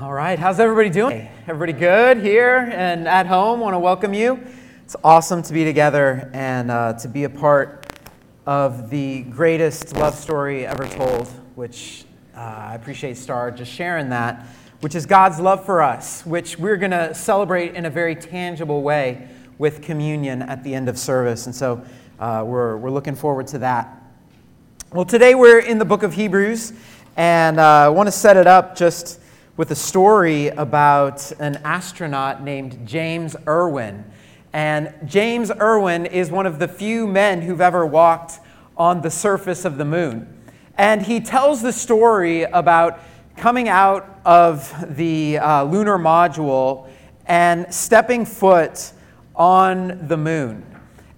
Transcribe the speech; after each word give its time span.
All 0.00 0.14
right, 0.14 0.38
how's 0.38 0.58
everybody 0.58 0.88
doing? 0.88 1.28
Everybody 1.46 1.74
good 1.74 2.16
here 2.16 2.56
and 2.72 3.06
at 3.06 3.26
home? 3.26 3.60
Want 3.60 3.74
to 3.74 3.78
welcome 3.78 4.14
you. 4.14 4.42
It's 4.82 4.96
awesome 5.04 5.42
to 5.42 5.52
be 5.52 5.62
together 5.62 6.30
and 6.32 6.70
uh, 6.70 6.94
to 6.94 7.06
be 7.06 7.24
a 7.24 7.28
part 7.28 7.86
of 8.46 8.88
the 8.88 9.24
greatest 9.24 9.94
love 9.98 10.14
story 10.14 10.66
ever 10.66 10.88
told, 10.88 11.28
which 11.54 12.06
uh, 12.34 12.38
I 12.38 12.76
appreciate 12.76 13.18
Star 13.18 13.50
just 13.50 13.70
sharing 13.70 14.08
that, 14.08 14.46
which 14.80 14.94
is 14.94 15.04
God's 15.04 15.38
love 15.38 15.66
for 15.66 15.82
us, 15.82 16.24
which 16.24 16.58
we're 16.58 16.78
going 16.78 16.92
to 16.92 17.12
celebrate 17.12 17.74
in 17.74 17.84
a 17.84 17.90
very 17.90 18.14
tangible 18.14 18.80
way 18.80 19.28
with 19.58 19.82
communion 19.82 20.40
at 20.40 20.64
the 20.64 20.74
end 20.74 20.88
of 20.88 20.98
service. 20.98 21.44
And 21.44 21.54
so 21.54 21.84
uh, 22.18 22.42
we're, 22.46 22.78
we're 22.78 22.90
looking 22.90 23.14
forward 23.14 23.48
to 23.48 23.58
that. 23.58 24.02
Well, 24.94 25.04
today 25.04 25.34
we're 25.34 25.60
in 25.60 25.76
the 25.76 25.84
book 25.84 26.02
of 26.02 26.14
Hebrews, 26.14 26.72
and 27.18 27.60
uh, 27.60 27.64
I 27.64 27.88
want 27.90 28.06
to 28.06 28.12
set 28.12 28.38
it 28.38 28.46
up 28.46 28.74
just 28.74 29.19
with 29.60 29.70
a 29.70 29.76
story 29.76 30.46
about 30.46 31.30
an 31.38 31.56
astronaut 31.64 32.42
named 32.42 32.78
James 32.88 33.36
Irwin. 33.46 34.02
And 34.54 34.94
James 35.04 35.50
Irwin 35.50 36.06
is 36.06 36.30
one 36.30 36.46
of 36.46 36.58
the 36.58 36.66
few 36.66 37.06
men 37.06 37.42
who've 37.42 37.60
ever 37.60 37.84
walked 37.84 38.40
on 38.78 39.02
the 39.02 39.10
surface 39.10 39.66
of 39.66 39.76
the 39.76 39.84
moon. 39.84 40.34
And 40.78 41.02
he 41.02 41.20
tells 41.20 41.60
the 41.60 41.74
story 41.74 42.44
about 42.44 43.00
coming 43.36 43.68
out 43.68 44.20
of 44.24 44.96
the 44.96 45.36
uh, 45.36 45.64
lunar 45.64 45.98
module 45.98 46.88
and 47.26 47.66
stepping 47.70 48.24
foot 48.24 48.92
on 49.36 50.08
the 50.08 50.16
moon. 50.16 50.64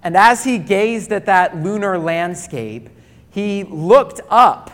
And 0.03 0.17
as 0.17 0.43
he 0.43 0.57
gazed 0.57 1.13
at 1.13 1.27
that 1.27 1.55
lunar 1.55 1.97
landscape, 1.97 2.89
he 3.29 3.63
looked 3.63 4.19
up 4.29 4.69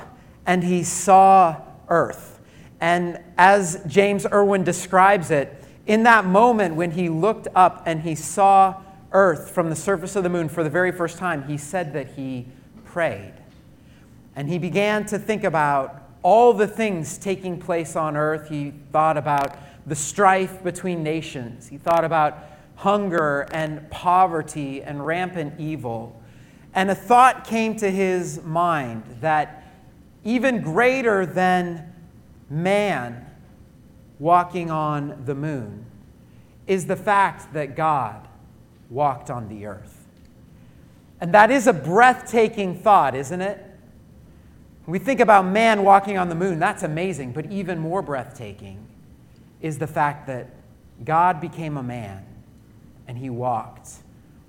and 0.48 0.64
he 0.64 0.82
saw 0.82 1.62
Earth. 1.88 2.29
And 2.82 3.20
as 3.38 3.82
James 3.88 4.26
Irwin 4.32 4.64
describes 4.64 5.32
it, 5.32 5.54
in 5.86 6.04
that 6.04 6.26
moment 6.26 6.76
when 6.76 6.92
he 6.92 7.10
looked 7.10 7.48
up 7.56 7.84
and 7.86 8.02
he 8.02 8.16
saw 8.16 8.82
Earth 9.12 9.52
from 9.52 9.70
the 9.70 9.76
surface 9.76 10.16
of 10.16 10.24
the 10.24 10.30
moon 10.30 10.48
for 10.48 10.64
the 10.64 10.70
very 10.70 10.92
first 10.92 11.18
time, 11.18 11.44
he 11.48 11.58
said 11.58 11.94
that 11.94 12.10
he 12.16 12.46
prayed. 12.86 13.34
And 14.36 14.48
he 14.48 14.60
began 14.60 15.06
to 15.08 15.18
think 15.18 15.44
about 15.44 16.04
all 16.22 16.54
the 16.54 16.68
things 16.68 17.18
taking 17.18 17.60
place 17.60 17.96
on 17.96 18.16
Earth. 18.16 18.50
He 18.50 18.72
thought 18.92 19.18
about 19.18 19.58
the 19.88 19.96
strife 19.96 20.64
between 20.64 21.02
nations, 21.02 21.68
he 21.68 21.78
thought 21.78 22.06
about 22.06 22.38
hunger 22.76 23.48
and 23.52 23.90
poverty 23.90 24.82
and 24.82 25.06
rampant 25.06 25.60
evil. 25.60 26.16
And 26.74 26.90
a 26.92 26.96
thought 26.96 27.46
came 27.46 27.76
to 27.78 27.90
his 27.90 28.42
mind 28.44 29.04
that 29.22 29.64
even 30.24 30.62
greater 30.62 31.26
than 31.26 31.89
man 32.50 33.26
walking 34.18 34.70
on 34.70 35.24
the 35.26 35.36
moon 35.36 35.86
is 36.68 36.86
the 36.86 36.96
fact 36.96 37.54
that 37.54 37.76
God 37.76 38.28
walked 38.90 39.30
on 39.30 39.48
the 39.50 39.66
earth. 39.66 40.06
And 41.22 41.34
that 41.34 41.52
is 41.52 41.68
a 41.68 41.74
breathtaking 41.74 42.80
thought, 42.80 43.16
isn't 43.16 43.42
it? 43.42 43.66
We 44.86 45.00
think 45.00 45.20
about 45.20 45.46
man 45.46 45.84
walking 45.84 46.18
on 46.18 46.30
the 46.30 46.36
moon, 46.36 46.60
that's 46.60 46.84
amazing, 46.84 47.34
but 47.34 47.52
even 47.52 47.78
more 47.78 48.02
breathtaking 48.02 48.88
is 49.62 49.78
the 49.78 49.88
fact 49.88 50.28
that 50.28 50.48
God 51.04 51.40
became 51.40 51.78
a 51.78 51.84
man 51.84 52.26
and 53.08 53.18
he 53.18 53.30
walked 53.30 53.90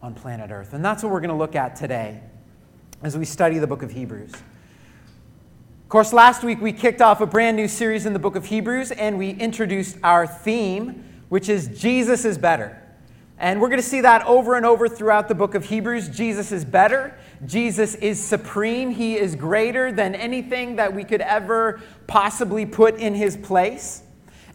on 0.02 0.14
planet 0.14 0.50
Earth. 0.50 0.72
And 0.72 0.84
that's 0.84 1.02
what 1.02 1.12
we're 1.12 1.20
going 1.20 1.30
to 1.30 1.36
look 1.36 1.56
at 1.56 1.76
today 1.76 2.20
as 3.02 3.16
we 3.16 3.24
study 3.24 3.58
the 3.58 3.66
book 3.66 3.82
of 3.82 3.90
Hebrews. 3.90 4.32
Of 5.90 5.92
course, 5.92 6.12
last 6.12 6.44
week 6.44 6.60
we 6.60 6.72
kicked 6.72 7.02
off 7.02 7.20
a 7.20 7.26
brand 7.26 7.56
new 7.56 7.66
series 7.66 8.06
in 8.06 8.12
the 8.12 8.20
book 8.20 8.36
of 8.36 8.46
Hebrews 8.46 8.92
and 8.92 9.18
we 9.18 9.30
introduced 9.30 9.98
our 10.04 10.24
theme, 10.24 11.02
which 11.30 11.48
is 11.48 11.66
Jesus 11.66 12.24
is 12.24 12.38
better. 12.38 12.80
And 13.38 13.60
we're 13.60 13.70
going 13.70 13.80
to 13.80 13.86
see 13.88 14.02
that 14.02 14.24
over 14.24 14.54
and 14.54 14.64
over 14.64 14.88
throughout 14.88 15.26
the 15.26 15.34
book 15.34 15.56
of 15.56 15.64
Hebrews. 15.64 16.08
Jesus 16.08 16.52
is 16.52 16.64
better. 16.64 17.18
Jesus 17.44 17.96
is 17.96 18.24
supreme. 18.24 18.92
He 18.92 19.16
is 19.16 19.34
greater 19.34 19.90
than 19.90 20.14
anything 20.14 20.76
that 20.76 20.94
we 20.94 21.02
could 21.02 21.22
ever 21.22 21.80
possibly 22.06 22.64
put 22.64 22.94
in 22.94 23.12
his 23.12 23.36
place. 23.36 24.04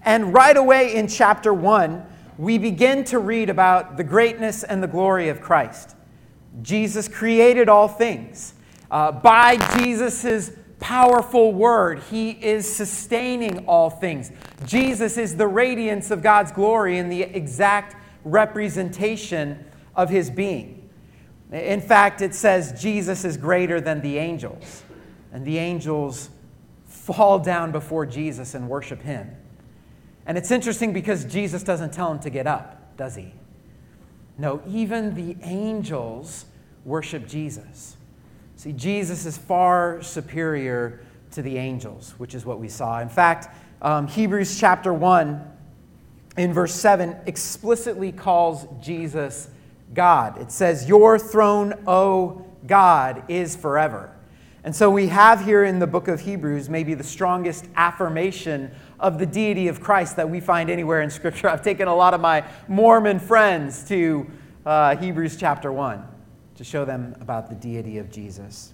And 0.04 0.34
right 0.34 0.56
away 0.56 0.96
in 0.96 1.10
chapter 1.10 1.54
1, 1.54 2.02
we 2.38 2.58
begin 2.58 3.04
to 3.04 3.20
read 3.20 3.50
about 3.50 3.98
the 3.98 4.06
greatness 4.06 4.64
and 4.64 4.82
the 4.82 4.88
glory 4.88 5.28
of 5.28 5.42
Christ. 5.42 5.98
Jesus 6.62 7.10
created 7.10 7.68
all 7.68 7.90
things. 7.90 8.54
Uh, 8.90 9.12
by 9.12 9.58
Jesus' 9.78 10.52
powerful 10.86 11.52
word. 11.52 11.98
He 12.12 12.30
is 12.30 12.72
sustaining 12.72 13.66
all 13.66 13.90
things. 13.90 14.32
Jesus 14.68 15.18
is 15.18 15.36
the 15.36 15.48
radiance 15.48 16.12
of 16.12 16.22
God's 16.22 16.52
glory 16.52 17.00
and 17.00 17.12
the 17.12 17.24
exact 17.24 17.96
representation 18.24 19.66
of 19.96 20.12
his 20.12 20.30
being. 20.30 20.88
In 21.52 21.82
fact, 21.82 22.22
it 22.22 22.36
says 22.36 22.80
Jesus 22.80 23.26
is 23.26 23.36
greater 23.36 23.82
than 23.82 24.00
the 24.02 24.20
angels, 24.20 24.84
and 25.34 25.44
the 25.44 25.58
angels 25.58 26.30
fall 26.86 27.40
down 27.40 27.72
before 27.72 28.06
Jesus 28.06 28.54
and 28.54 28.70
worship 28.70 29.02
him. 29.02 29.36
And 30.28 30.38
it's 30.38 30.52
interesting 30.52 30.94
because 30.94 31.26
Jesus 31.26 31.64
doesn't 31.64 31.94
tell 31.94 32.12
him 32.12 32.20
to 32.20 32.30
get 32.30 32.46
up, 32.46 32.96
does 32.96 33.16
he? 33.16 33.34
No, 34.38 34.62
even 34.68 35.16
the 35.16 35.36
angels 35.42 36.46
worship 36.84 37.28
Jesus. 37.28 37.98
See, 38.66 38.74
Jesus 38.74 39.28
is 39.28 39.38
far 39.38 40.02
superior 40.02 41.00
to 41.34 41.44
the 41.44 41.56
angels, 41.56 42.16
which 42.18 42.34
is 42.34 42.48
what 42.48 42.60
we 42.60 42.68
saw. 42.68 43.00
In 43.00 43.10
fact, 43.10 43.56
um, 43.84 44.08
Hebrews 44.08 44.60
chapter 44.60 44.92
1 44.92 45.52
in 46.38 46.52
verse 46.52 46.74
7 46.74 47.16
explicitly 47.28 48.12
calls 48.12 48.66
Jesus 48.84 49.50
God. 49.94 50.42
It 50.42 50.52
says, 50.52 50.90
Your 50.90 51.20
throne, 51.20 51.76
O 51.86 52.44
God, 52.66 53.26
is 53.28 53.56
forever. 53.56 54.12
And 54.64 54.76
so 54.76 54.90
we 54.90 55.10
have 55.10 55.46
here 55.46 55.64
in 55.64 55.78
the 55.78 55.86
book 55.86 56.08
of 56.08 56.22
Hebrews 56.22 56.68
maybe 56.68 56.96
the 56.96 57.04
strongest 57.04 57.68
affirmation 57.76 58.72
of 59.00 59.20
the 59.20 59.28
deity 59.28 59.68
of 59.68 59.80
Christ 59.80 60.16
that 60.16 60.28
we 60.28 60.40
find 60.40 60.72
anywhere 60.72 61.04
in 61.04 61.12
Scripture. 61.12 61.50
I've 61.52 61.62
taken 61.62 61.88
a 61.88 61.96
lot 61.96 62.16
of 62.16 62.20
my 62.20 62.44
Mormon 62.68 63.20
friends 63.20 63.88
to 63.90 64.26
uh, 64.66 64.96
Hebrews 64.96 65.38
chapter 65.38 65.72
1 65.72 66.15
to 66.56 66.64
show 66.64 66.86
them 66.86 67.16
about 67.20 67.50
the 67.50 67.56
deity 67.56 67.98
of 67.98 68.10
Jesus. 68.10 68.74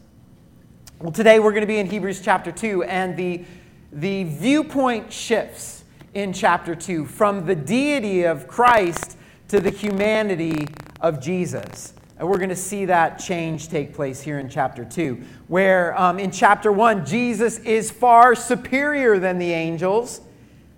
Well, 0.99 1.11
today 1.11 1.39
we're 1.39 1.51
going 1.51 1.61
to 1.61 1.67
be 1.67 1.79
in 1.79 1.89
Hebrews 1.89 2.21
chapter 2.21 2.51
2, 2.51 2.83
and 2.83 3.17
the, 3.17 3.43
the 3.91 4.25
viewpoint 4.25 5.11
shifts 5.11 5.83
in 6.13 6.31
chapter 6.31 6.75
2 6.75 7.05
from 7.05 7.45
the 7.45 7.55
deity 7.55 8.23
of 8.23 8.47
Christ 8.47 9.17
to 9.47 9.59
the 9.59 9.71
humanity 9.71 10.67
of 10.99 11.19
Jesus. 11.19 11.93
And 12.19 12.29
we're 12.29 12.37
going 12.37 12.49
to 12.49 12.55
see 12.55 12.85
that 12.85 13.17
change 13.17 13.69
take 13.69 13.95
place 13.95 14.21
here 14.21 14.37
in 14.37 14.47
chapter 14.47 14.85
2, 14.85 15.19
where 15.47 15.99
um, 15.99 16.19
in 16.19 16.29
chapter 16.29 16.71
1, 16.71 17.03
Jesus 17.03 17.57
is 17.59 17.89
far 17.89 18.35
superior 18.35 19.17
than 19.17 19.39
the 19.39 19.51
angels. 19.51 20.21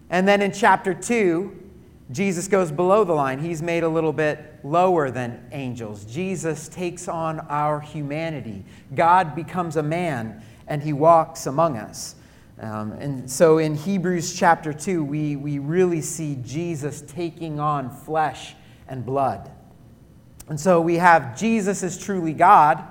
And 0.09 0.25
then 0.25 0.41
in 0.41 0.53
chapter 0.53 0.93
2, 0.93 1.62
Jesus 2.13 2.47
goes 2.47 2.71
below 2.71 3.03
the 3.03 3.13
line. 3.13 3.39
He's 3.39 3.63
made 3.63 3.81
a 3.83 3.89
little 3.89 4.13
bit 4.13 4.59
lower 4.63 5.09
than 5.09 5.43
angels. 5.51 6.05
Jesus 6.05 6.67
takes 6.69 7.07
on 7.07 7.39
our 7.41 7.79
humanity. 7.79 8.63
God 8.93 9.35
becomes 9.35 9.77
a 9.77 9.83
man 9.83 10.43
and 10.67 10.83
he 10.83 10.93
walks 10.93 11.47
among 11.47 11.77
us. 11.77 12.15
Um, 12.59 12.91
and 12.93 13.29
so 13.29 13.57
in 13.57 13.73
Hebrews 13.73 14.37
chapter 14.37 14.71
2, 14.71 15.03
we, 15.03 15.35
we 15.35 15.57
really 15.57 16.01
see 16.01 16.37
Jesus 16.43 17.01
taking 17.01 17.59
on 17.59 17.89
flesh 17.89 18.53
and 18.87 19.03
blood. 19.03 19.51
And 20.49 20.59
so 20.59 20.79
we 20.79 20.95
have 20.97 21.37
Jesus 21.37 21.81
is 21.81 21.97
truly 21.97 22.33
God, 22.33 22.83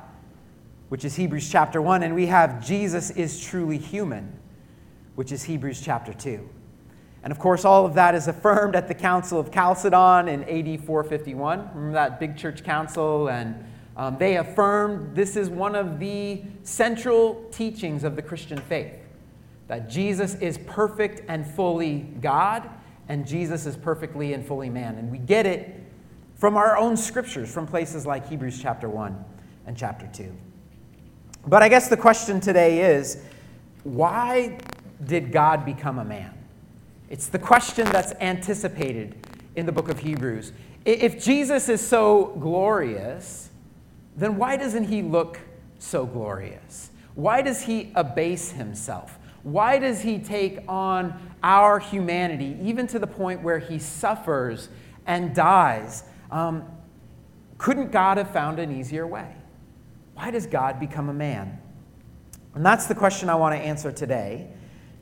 which 0.89 1.04
is 1.04 1.15
Hebrews 1.15 1.49
chapter 1.49 1.81
1, 1.81 2.03
and 2.03 2.15
we 2.15 2.27
have 2.27 2.65
Jesus 2.65 3.10
is 3.10 3.41
truly 3.41 3.78
human, 3.78 4.37
which 5.15 5.31
is 5.31 5.44
Hebrews 5.44 5.81
chapter 5.81 6.12
2. 6.12 6.49
And 7.22 7.31
of 7.31 7.38
course, 7.38 7.65
all 7.65 7.87
of 7.87 7.94
that 7.94 8.15
is 8.15 8.27
affirmed 8.27 8.74
at 8.74 8.89
the 8.89 8.95
Council 8.95 9.39
of 9.39 9.53
Chalcedon 9.53 10.28
in 10.28 10.42
AD 10.45 10.84
451. 10.84 11.71
Remember 11.74 11.92
that 11.92 12.19
big 12.19 12.36
church 12.36 12.65
council? 12.65 13.28
And 13.28 13.65
um, 13.97 14.16
they 14.19 14.36
affirmed 14.36 15.15
this 15.15 15.36
is 15.36 15.48
one 15.48 15.77
of 15.77 16.01
the 16.01 16.42
central 16.65 17.47
teachings 17.53 18.03
of 18.04 18.16
the 18.16 18.22
Christian 18.22 18.59
faith 18.59 18.95
that 19.69 19.89
Jesus 19.89 20.34
is 20.34 20.59
perfect 20.59 21.22
and 21.28 21.47
fully 21.47 22.01
God, 22.21 22.69
and 23.09 23.27
Jesus 23.27 23.65
is 23.65 23.77
perfectly 23.77 24.34
and 24.34 24.45
fully 24.45 24.68
man. 24.68 24.97
And 24.97 25.10
we 25.10 25.18
get 25.18 25.47
it 25.47 25.83
from 26.34 26.57
our 26.57 26.77
own 26.77 26.97
scriptures, 26.97 27.53
from 27.53 27.66
places 27.66 28.04
like 28.04 28.28
Hebrews 28.28 28.60
chapter 28.60 28.89
1 28.89 29.25
and 29.66 29.77
chapter 29.77 30.10
2. 30.13 30.30
But 31.47 31.63
I 31.63 31.68
guess 31.68 31.89
the 31.89 31.97
question 31.97 32.41
today 32.41 32.95
is 32.95 33.22
why 33.84 34.59
did 35.04 35.33
God 35.33 35.65
become 35.65 35.98
a 35.98 36.04
man? 36.04 36.34
It's 37.12 37.26
the 37.26 37.38
question 37.38 37.86
that's 37.91 38.14
anticipated 38.22 39.14
in 39.54 39.66
the 39.66 39.72
book 39.72 39.91
of 39.91 39.98
Hebrews. 39.98 40.54
If 40.86 41.22
Jesus 41.22 41.68
is 41.68 41.86
so 41.86 42.34
glorious, 42.41 43.50
then 44.16 44.38
why 44.38 44.56
doesn't 44.56 44.84
he 44.84 45.03
look 45.03 45.38
so 45.78 46.06
glorious? 46.06 46.91
Why 47.14 47.42
does 47.42 47.60
he 47.60 47.92
abase 47.94 48.53
himself? 48.53 49.18
Why 49.42 49.78
does 49.78 50.00
he 50.00 50.20
take 50.20 50.60
on 50.66 51.34
our 51.42 51.78
humanity, 51.78 52.56
even 52.62 52.86
to 52.86 52.98
the 52.98 53.06
point 53.06 53.42
where 53.42 53.58
he 53.58 53.78
suffers 53.78 54.70
and 55.06 55.34
dies? 55.34 56.04
Um, 56.30 56.65
couldn't 57.58 57.92
God 57.92 58.16
have 58.16 58.30
found 58.30 58.58
an 58.58 58.74
easier 58.74 59.06
way? 59.06 59.36
Why 60.15 60.30
does 60.30 60.47
God 60.47 60.80
become 60.80 61.10
a 61.10 61.15
man? 61.15 61.60
And 62.54 62.65
that's 62.65 62.86
the 62.86 62.94
question 62.94 63.28
I 63.28 63.34
want 63.34 63.54
to 63.54 63.60
answer 63.60 63.92
today. 63.92 64.48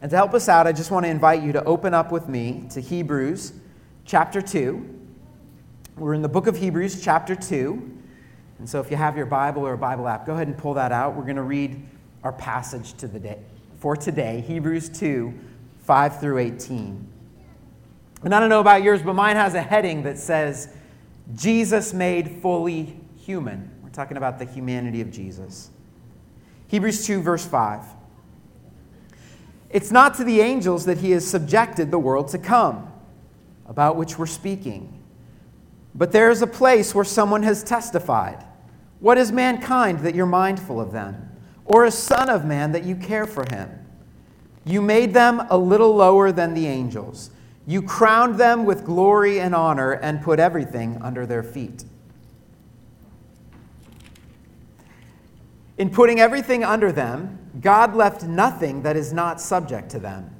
And 0.02 0.10
to 0.10 0.16
help 0.16 0.32
us 0.32 0.48
out, 0.48 0.66
I 0.66 0.72
just 0.72 0.90
want 0.90 1.04
to 1.04 1.10
invite 1.10 1.42
you 1.42 1.52
to 1.52 1.64
open 1.64 1.92
up 1.92 2.10
with 2.10 2.28
me 2.28 2.66
to 2.70 2.80
Hebrews 2.80 3.52
chapter 4.04 4.40
2. 4.40 4.98
We're 5.96 6.14
in 6.14 6.22
the 6.22 6.28
book 6.28 6.46
of 6.46 6.56
Hebrews, 6.56 7.02
chapter 7.02 7.36
2. 7.36 7.98
And 8.58 8.68
so 8.68 8.80
if 8.80 8.90
you 8.90 8.96
have 8.96 9.16
your 9.16 9.26
Bible 9.26 9.66
or 9.66 9.74
a 9.74 9.78
Bible 9.78 10.08
app, 10.08 10.24
go 10.26 10.34
ahead 10.34 10.46
and 10.46 10.56
pull 10.56 10.74
that 10.74 10.92
out. 10.92 11.14
We're 11.14 11.24
going 11.24 11.36
to 11.36 11.42
read 11.42 11.82
our 12.24 12.32
passage 12.32 12.94
to 12.94 13.08
the 13.08 13.18
day, 13.18 13.38
for 13.78 13.96
today, 13.96 14.42
Hebrews 14.46 14.88
2, 14.88 15.32
5 15.84 16.20
through 16.20 16.38
18. 16.38 17.06
And 18.22 18.34
I 18.34 18.40
don't 18.40 18.50
know 18.50 18.60
about 18.60 18.82
yours, 18.82 19.02
but 19.02 19.14
mine 19.14 19.36
has 19.36 19.54
a 19.54 19.62
heading 19.62 20.02
that 20.02 20.18
says, 20.18 20.74
Jesus 21.34 21.94
made 21.94 22.42
fully 22.42 22.98
human. 23.18 23.70
We're 23.82 23.90
talking 23.90 24.16
about 24.16 24.38
the 24.38 24.44
humanity 24.44 25.00
of 25.00 25.10
Jesus. 25.10 25.70
Hebrews 26.68 27.06
2, 27.06 27.22
verse 27.22 27.46
5. 27.46 27.84
It's 29.70 29.92
not 29.92 30.16
to 30.16 30.24
the 30.24 30.40
angels 30.40 30.84
that 30.86 30.98
he 30.98 31.12
has 31.12 31.26
subjected 31.26 31.90
the 31.90 31.98
world 31.98 32.28
to 32.28 32.38
come, 32.38 32.92
about 33.66 33.96
which 33.96 34.18
we're 34.18 34.26
speaking. 34.26 35.00
But 35.94 36.12
there 36.12 36.30
is 36.30 36.42
a 36.42 36.46
place 36.46 36.94
where 36.94 37.04
someone 37.04 37.44
has 37.44 37.62
testified. 37.62 38.44
What 38.98 39.16
is 39.16 39.32
mankind 39.32 40.00
that 40.00 40.14
you're 40.14 40.26
mindful 40.26 40.80
of 40.80 40.92
them? 40.92 41.30
Or 41.64 41.84
a 41.84 41.90
son 41.90 42.28
of 42.28 42.44
man 42.44 42.72
that 42.72 42.84
you 42.84 42.96
care 42.96 43.26
for 43.26 43.44
him? 43.50 43.70
You 44.64 44.82
made 44.82 45.14
them 45.14 45.46
a 45.48 45.56
little 45.56 45.94
lower 45.94 46.32
than 46.32 46.54
the 46.54 46.66
angels. 46.66 47.30
You 47.66 47.82
crowned 47.82 48.36
them 48.36 48.64
with 48.64 48.84
glory 48.84 49.40
and 49.40 49.54
honor 49.54 49.92
and 49.92 50.20
put 50.20 50.40
everything 50.40 50.98
under 51.00 51.26
their 51.26 51.42
feet. 51.42 51.84
In 55.78 55.90
putting 55.90 56.20
everything 56.20 56.62
under 56.62 56.92
them, 56.92 57.39
God 57.60 57.94
left 57.94 58.22
nothing 58.22 58.82
that 58.82 58.96
is 58.96 59.12
not 59.12 59.40
subject 59.40 59.90
to 59.90 59.98
them. 59.98 60.30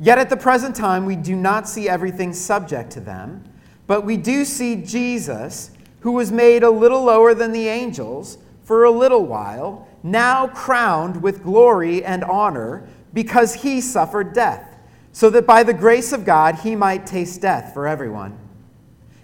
Yet 0.00 0.18
at 0.18 0.30
the 0.30 0.36
present 0.36 0.74
time, 0.76 1.04
we 1.04 1.16
do 1.16 1.36
not 1.36 1.68
see 1.68 1.88
everything 1.88 2.32
subject 2.32 2.90
to 2.92 3.00
them, 3.00 3.44
but 3.86 4.04
we 4.04 4.16
do 4.16 4.44
see 4.44 4.76
Jesus 4.76 5.72
who 6.00 6.12
was 6.12 6.30
made 6.30 6.62
a 6.62 6.70
little 6.70 7.02
lower 7.02 7.34
than 7.34 7.52
the 7.52 7.68
angels 7.68 8.38
for 8.62 8.84
a 8.84 8.90
little 8.90 9.24
while, 9.24 9.88
now 10.02 10.46
crowned 10.46 11.22
with 11.22 11.42
glory 11.42 12.04
and 12.04 12.22
honor 12.24 12.88
because 13.12 13.54
he 13.54 13.80
suffered 13.80 14.32
death, 14.32 14.76
so 15.12 15.30
that 15.30 15.46
by 15.46 15.62
the 15.62 15.72
grace 15.72 16.12
of 16.12 16.24
God 16.24 16.56
he 16.56 16.76
might 16.76 17.06
taste 17.06 17.40
death 17.40 17.74
for 17.74 17.86
everyone. 17.86 18.38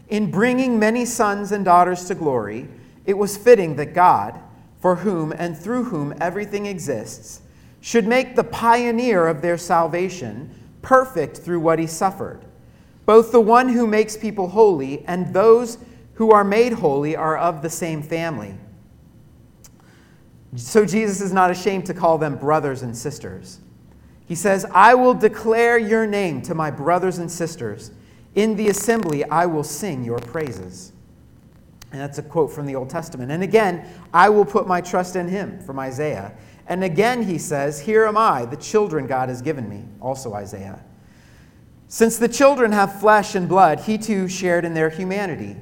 In 0.08 0.30
bringing 0.30 0.78
many 0.78 1.04
sons 1.04 1.52
and 1.52 1.64
daughters 1.64 2.06
to 2.06 2.14
glory, 2.14 2.68
it 3.06 3.16
was 3.16 3.36
fitting 3.36 3.76
that 3.76 3.94
God, 3.94 4.40
for 4.84 4.96
whom 4.96 5.32
and 5.32 5.56
through 5.56 5.84
whom 5.84 6.12
everything 6.20 6.66
exists, 6.66 7.40
should 7.80 8.06
make 8.06 8.36
the 8.36 8.44
pioneer 8.44 9.26
of 9.26 9.40
their 9.40 9.56
salvation 9.56 10.50
perfect 10.82 11.38
through 11.38 11.58
what 11.58 11.78
he 11.78 11.86
suffered. 11.86 12.44
Both 13.06 13.32
the 13.32 13.40
one 13.40 13.70
who 13.70 13.86
makes 13.86 14.14
people 14.14 14.46
holy 14.46 15.02
and 15.06 15.32
those 15.32 15.78
who 16.12 16.32
are 16.32 16.44
made 16.44 16.74
holy 16.74 17.16
are 17.16 17.38
of 17.38 17.62
the 17.62 17.70
same 17.70 18.02
family. 18.02 18.54
So 20.54 20.84
Jesus 20.84 21.22
is 21.22 21.32
not 21.32 21.50
ashamed 21.50 21.86
to 21.86 21.94
call 21.94 22.18
them 22.18 22.36
brothers 22.36 22.82
and 22.82 22.94
sisters. 22.94 23.60
He 24.26 24.34
says, 24.34 24.66
I 24.70 24.92
will 24.92 25.14
declare 25.14 25.78
your 25.78 26.06
name 26.06 26.42
to 26.42 26.54
my 26.54 26.70
brothers 26.70 27.16
and 27.16 27.32
sisters. 27.32 27.90
In 28.34 28.54
the 28.54 28.68
assembly, 28.68 29.24
I 29.24 29.46
will 29.46 29.64
sing 29.64 30.04
your 30.04 30.18
praises. 30.18 30.92
And 31.94 32.02
that's 32.02 32.18
a 32.18 32.22
quote 32.22 32.50
from 32.50 32.66
the 32.66 32.74
Old 32.74 32.90
Testament. 32.90 33.30
And 33.30 33.44
again, 33.44 33.86
I 34.12 34.28
will 34.28 34.44
put 34.44 34.66
my 34.66 34.80
trust 34.80 35.14
in 35.14 35.28
him, 35.28 35.60
from 35.60 35.78
Isaiah. 35.78 36.32
And 36.66 36.82
again, 36.82 37.22
he 37.22 37.38
says, 37.38 37.78
Here 37.78 38.04
am 38.04 38.16
I, 38.16 38.46
the 38.46 38.56
children 38.56 39.06
God 39.06 39.28
has 39.28 39.40
given 39.40 39.68
me, 39.68 39.84
also 40.00 40.34
Isaiah. 40.34 40.84
Since 41.86 42.18
the 42.18 42.26
children 42.26 42.72
have 42.72 42.98
flesh 42.98 43.36
and 43.36 43.48
blood, 43.48 43.78
he 43.78 43.96
too 43.96 44.26
shared 44.26 44.64
in 44.64 44.74
their 44.74 44.90
humanity 44.90 45.54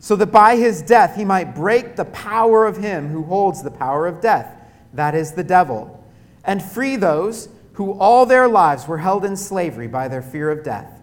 so 0.00 0.16
that 0.16 0.32
by 0.32 0.56
his 0.56 0.82
death 0.82 1.14
he 1.14 1.24
might 1.24 1.54
break 1.54 1.94
the 1.94 2.06
power 2.06 2.66
of 2.66 2.78
him 2.78 3.06
who 3.06 3.22
holds 3.22 3.62
the 3.62 3.70
power 3.70 4.08
of 4.08 4.20
death, 4.20 4.60
that 4.92 5.14
is, 5.14 5.34
the 5.34 5.44
devil, 5.44 6.04
and 6.42 6.60
free 6.60 6.96
those 6.96 7.48
who 7.74 7.92
all 7.92 8.26
their 8.26 8.48
lives 8.48 8.88
were 8.88 8.98
held 8.98 9.24
in 9.24 9.36
slavery 9.36 9.86
by 9.86 10.08
their 10.08 10.22
fear 10.22 10.50
of 10.50 10.64
death. 10.64 11.00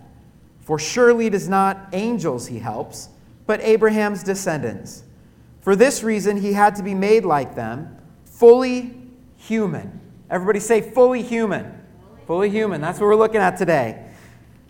For 0.59 0.77
surely 0.77 1.27
it 1.27 1.33
is 1.33 1.47
not 1.47 1.87
angels 1.93 2.47
he 2.47 2.59
helps, 2.59 3.07
but 3.45 3.61
Abraham's 3.61 4.23
descendants. 4.23 5.03
For 5.61 5.75
this 5.75 6.03
reason 6.03 6.37
he 6.37 6.53
had 6.53 6.75
to 6.75 6.83
be 6.83 6.93
made 6.93 7.25
like 7.25 7.55
them, 7.55 7.97
fully 8.25 8.95
human. 9.37 9.99
Everybody 10.29 10.59
say 10.59 10.81
fully 10.81 11.21
human. 11.21 11.81
Fully 12.27 12.49
human. 12.49 12.81
That's 12.81 12.99
what 12.99 13.07
we're 13.07 13.15
looking 13.15 13.41
at 13.41 13.57
today. 13.57 14.05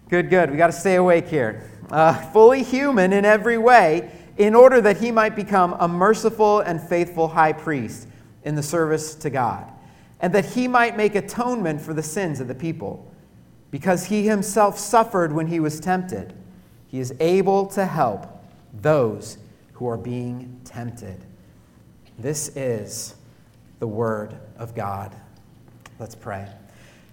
Good, 0.09 0.29
good. 0.29 0.51
We 0.51 0.57
got 0.57 0.67
to 0.67 0.73
stay 0.73 0.95
awake 0.95 1.27
here. 1.27 1.69
Uh, 1.89 2.13
fully 2.31 2.63
human 2.63 3.13
in 3.13 3.25
every 3.25 3.57
way 3.57 4.11
in 4.37 4.55
order 4.55 4.81
that 4.81 4.97
he 4.97 5.11
might 5.11 5.35
become 5.35 5.75
a 5.79 5.87
merciful 5.87 6.59
and 6.59 6.81
faithful 6.81 7.27
high 7.27 7.53
priest 7.53 8.07
in 8.43 8.55
the 8.55 8.63
service 8.63 9.15
to 9.15 9.29
God, 9.29 9.71
and 10.19 10.33
that 10.33 10.45
he 10.45 10.67
might 10.67 10.97
make 10.97 11.15
atonement 11.15 11.79
for 11.79 11.93
the 11.93 12.03
sins 12.03 12.39
of 12.39 12.47
the 12.47 12.55
people. 12.55 13.11
Because 13.71 14.05
he 14.05 14.27
himself 14.27 14.77
suffered 14.77 15.31
when 15.31 15.47
he 15.47 15.59
was 15.59 15.79
tempted, 15.79 16.33
he 16.87 16.99
is 16.99 17.13
able 17.19 17.65
to 17.67 17.85
help 17.85 18.27
those 18.81 19.37
who 19.73 19.87
are 19.87 19.97
being 19.97 20.59
tempted. 20.63 21.23
This 22.17 22.55
is 22.55 23.15
the 23.79 23.87
word 23.87 24.37
of 24.57 24.75
God. 24.75 25.15
Let's 25.99 26.15
pray. 26.15 26.47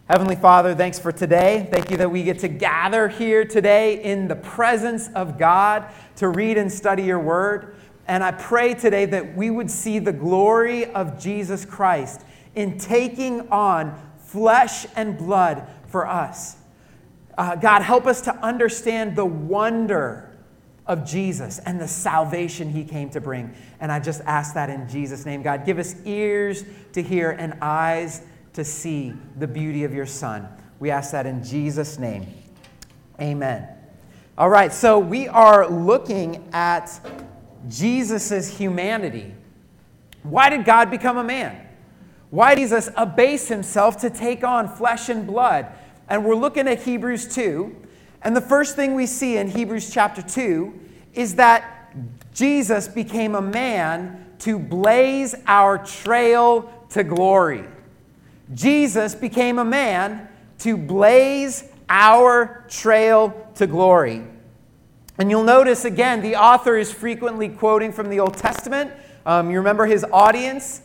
Heavenly 0.08 0.36
Father, 0.36 0.74
thanks 0.74 0.98
for 0.98 1.12
today. 1.12 1.68
Thank 1.70 1.90
you 1.90 1.96
that 1.98 2.10
we 2.10 2.24
get 2.24 2.40
to 2.40 2.48
gather 2.48 3.08
here 3.08 3.44
today 3.44 4.02
in 4.02 4.26
the 4.26 4.36
presence 4.36 5.08
of 5.14 5.38
God 5.38 5.86
to 6.16 6.28
read 6.28 6.58
and 6.58 6.70
study 6.72 7.04
your 7.04 7.20
word. 7.20 7.76
And 8.08 8.24
I 8.24 8.32
pray 8.32 8.74
today 8.74 9.04
that 9.06 9.36
we 9.36 9.50
would 9.50 9.70
see 9.70 10.00
the 10.00 10.12
glory 10.12 10.86
of 10.86 11.20
Jesus 11.20 11.64
Christ 11.64 12.22
in 12.56 12.76
taking 12.76 13.48
on 13.50 13.96
flesh 14.18 14.86
and 14.96 15.16
blood 15.16 15.68
for 15.86 16.06
us. 16.06 16.56
Uh, 17.38 17.54
God, 17.54 17.82
help 17.82 18.06
us 18.06 18.20
to 18.22 18.34
understand 18.36 19.14
the 19.14 19.24
wonder 19.24 20.29
of 20.90 21.06
Jesus 21.06 21.60
and 21.60 21.80
the 21.80 21.86
salvation 21.86 22.68
he 22.68 22.82
came 22.82 23.10
to 23.10 23.20
bring. 23.20 23.54
And 23.78 23.92
I 23.92 24.00
just 24.00 24.22
ask 24.22 24.54
that 24.54 24.68
in 24.68 24.88
Jesus' 24.88 25.24
name. 25.24 25.40
God, 25.40 25.64
give 25.64 25.78
us 25.78 25.94
ears 26.04 26.64
to 26.94 27.02
hear 27.02 27.30
and 27.30 27.54
eyes 27.62 28.22
to 28.54 28.64
see 28.64 29.14
the 29.38 29.46
beauty 29.46 29.84
of 29.84 29.94
your 29.94 30.04
Son. 30.04 30.48
We 30.80 30.90
ask 30.90 31.12
that 31.12 31.26
in 31.26 31.44
Jesus' 31.44 31.96
name. 31.96 32.26
Amen. 33.20 33.68
All 34.36 34.50
right, 34.50 34.72
so 34.72 34.98
we 34.98 35.28
are 35.28 35.70
looking 35.70 36.48
at 36.52 36.90
Jesus' 37.68 38.48
humanity. 38.48 39.32
Why 40.24 40.50
did 40.50 40.64
God 40.64 40.90
become 40.90 41.18
a 41.18 41.24
man? 41.24 41.68
Why 42.30 42.56
did 42.56 42.62
Jesus 42.62 42.90
abase 42.96 43.46
himself 43.46 43.98
to 43.98 44.10
take 44.10 44.42
on 44.42 44.68
flesh 44.68 45.08
and 45.08 45.24
blood? 45.24 45.66
And 46.08 46.24
we're 46.24 46.34
looking 46.34 46.66
at 46.66 46.82
Hebrews 46.82 47.32
2. 47.32 47.79
And 48.22 48.36
the 48.36 48.40
first 48.40 48.76
thing 48.76 48.94
we 48.94 49.06
see 49.06 49.36
in 49.36 49.48
Hebrews 49.48 49.90
chapter 49.90 50.22
2 50.22 50.78
is 51.14 51.36
that 51.36 51.94
Jesus 52.34 52.86
became 52.86 53.34
a 53.34 53.42
man 53.42 54.26
to 54.40 54.58
blaze 54.58 55.34
our 55.46 55.78
trail 55.78 56.72
to 56.90 57.04
glory. 57.04 57.64
Jesus 58.54 59.14
became 59.14 59.58
a 59.58 59.64
man 59.64 60.28
to 60.58 60.76
blaze 60.76 61.64
our 61.88 62.64
trail 62.68 63.48
to 63.54 63.66
glory. 63.66 64.22
And 65.18 65.30
you'll 65.30 65.44
notice 65.44 65.84
again, 65.84 66.22
the 66.22 66.36
author 66.36 66.76
is 66.76 66.92
frequently 66.92 67.48
quoting 67.48 67.92
from 67.92 68.08
the 68.08 68.20
Old 68.20 68.36
Testament. 68.36 68.90
Um, 69.26 69.50
you 69.50 69.58
remember 69.58 69.86
his 69.86 70.04
audience 70.12 70.82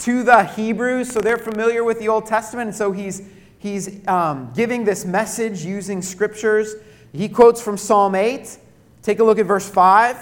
to 0.00 0.22
the 0.22 0.44
Hebrews, 0.44 1.10
so 1.10 1.20
they're 1.20 1.38
familiar 1.38 1.82
with 1.82 1.98
the 1.98 2.08
Old 2.08 2.26
Testament, 2.26 2.68
and 2.68 2.76
so 2.76 2.92
he's, 2.92 3.22
he's 3.60 4.06
um, 4.08 4.52
giving 4.54 4.84
this 4.84 5.04
message 5.04 5.64
using 5.64 6.02
scriptures. 6.02 6.74
He 7.12 7.28
quotes 7.28 7.62
from 7.62 7.76
Psalm 7.76 8.16
8. 8.16 8.58
Take 9.02 9.20
a 9.20 9.24
look 9.24 9.38
at 9.38 9.46
verse 9.46 9.68
5. 9.68 10.16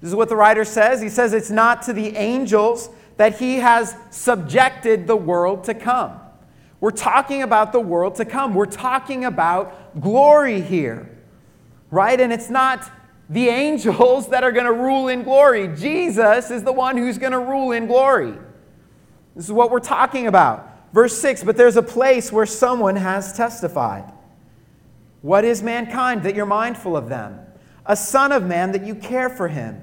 This 0.00 0.08
is 0.08 0.14
what 0.14 0.28
the 0.28 0.36
writer 0.36 0.64
says. 0.64 1.00
He 1.00 1.08
says, 1.08 1.32
It's 1.32 1.50
not 1.50 1.82
to 1.82 1.92
the 1.92 2.16
angels 2.16 2.90
that 3.16 3.38
he 3.38 3.56
has 3.56 3.94
subjected 4.10 5.06
the 5.06 5.16
world 5.16 5.64
to 5.64 5.74
come. 5.74 6.18
We're 6.80 6.90
talking 6.90 7.42
about 7.42 7.72
the 7.72 7.80
world 7.80 8.16
to 8.16 8.24
come. 8.24 8.54
We're 8.54 8.66
talking 8.66 9.24
about 9.24 10.00
glory 10.00 10.60
here, 10.60 11.16
right? 11.92 12.20
And 12.20 12.32
it's 12.32 12.50
not 12.50 12.90
the 13.30 13.48
angels 13.48 14.28
that 14.30 14.42
are 14.42 14.50
going 14.50 14.66
to 14.66 14.72
rule 14.72 15.06
in 15.06 15.22
glory. 15.22 15.68
Jesus 15.68 16.50
is 16.50 16.64
the 16.64 16.72
one 16.72 16.96
who's 16.96 17.18
going 17.18 17.32
to 17.32 17.38
rule 17.38 17.70
in 17.70 17.86
glory. 17.86 18.34
This 19.36 19.44
is 19.44 19.52
what 19.52 19.70
we're 19.70 19.78
talking 19.78 20.26
about. 20.26 20.71
Verse 20.92 21.18
6 21.20 21.44
But 21.44 21.56
there's 21.56 21.76
a 21.76 21.82
place 21.82 22.30
where 22.32 22.46
someone 22.46 22.96
has 22.96 23.36
testified. 23.36 24.10
What 25.22 25.44
is 25.44 25.62
mankind 25.62 26.24
that 26.24 26.34
you're 26.34 26.46
mindful 26.46 26.96
of 26.96 27.08
them? 27.08 27.38
A 27.86 27.96
son 27.96 28.32
of 28.32 28.44
man 28.44 28.72
that 28.72 28.84
you 28.84 28.94
care 28.94 29.28
for 29.28 29.48
him. 29.48 29.80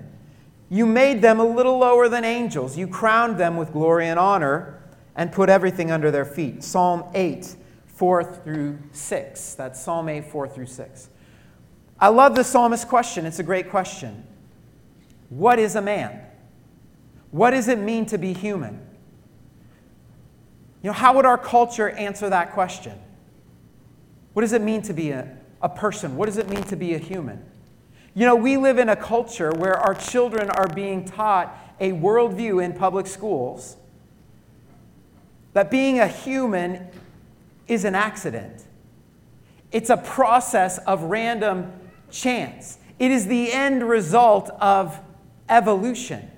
You 0.70 0.86
made 0.86 1.22
them 1.22 1.40
a 1.40 1.46
little 1.46 1.80
lower 1.80 2.08
than 2.08 2.24
angels. 2.24 2.78
You 2.78 2.88
crowned 2.88 3.38
them 3.38 3.58
with 3.58 3.74
glory 3.74 4.08
and 4.08 4.20
honor 4.20 4.84
and 5.16 5.32
put 5.32 5.50
everything 5.50 5.92
under 5.92 6.12
their 6.12 6.26
feet. 6.26 6.64
Psalm 6.64 7.04
8, 7.14 7.56
4 7.88 8.24
through 8.24 8.78
6. 8.92 9.56
That's 9.56 9.82
Psalm 9.82 10.08
8, 10.08 10.26
4 10.26 10.48
through 10.48 10.68
6. 10.68 11.10
I 12.00 12.10
love 12.10 12.36
the 12.36 12.44
psalmist's 12.44 12.86
question. 12.86 13.26
It's 13.26 13.40
a 13.40 13.44
great 13.44 13.70
question. 13.70 14.26
What 15.30 15.60
is 15.60 15.76
a 15.76 15.82
man? 15.82 16.22
What 17.32 17.52
does 17.52 17.68
it 17.68 17.80
mean 17.80 18.06
to 18.08 18.18
be 18.18 18.34
human? 18.34 18.86
You 20.82 20.90
know, 20.90 20.94
how 20.94 21.16
would 21.16 21.26
our 21.26 21.38
culture 21.38 21.90
answer 21.90 22.30
that 22.30 22.54
question? 22.54 22.98
What 24.34 24.42
does 24.42 24.54
it 24.54 24.62
mean 24.62 24.82
to 24.84 24.94
be 24.94 25.12
a, 25.12 25.38
a 25.62 25.70
person? 25.70 26.16
What 26.16 26.28
does 26.28 26.38
it 26.38 26.50
mean 26.50 26.64
to 26.64 26.76
be 26.76 26.94
a 26.94 26.98
human? 26.98 27.44
You 28.14 28.26
know, 28.26 28.36
we 28.36 28.58
live 28.58 28.78
in 28.78 28.90
a 28.90 28.96
culture 28.96 29.52
where 29.52 29.76
our 29.76 29.94
children 29.94 30.50
are 30.50 30.68
being 30.68 31.06
taught 31.06 31.56
a 31.80 31.92
worldview 31.92 32.64
in 32.64 32.74
public 32.74 33.08
schools 33.08 33.78
that 35.54 35.72
being 35.72 36.00
a 36.00 36.08
human 36.08 36.88
is 37.68 37.86
an 37.86 37.96
accident. 37.96 38.64
It's 39.72 39.90
a 39.90 39.98
process 39.98 40.78
of 40.80 41.04
random 41.04 41.72
chance. 42.12 42.78
It 42.98 43.12
is 43.12 43.28
the 43.28 43.52
end 43.52 43.88
result 43.88 44.50
of 44.60 45.00
evolution. 45.48 46.30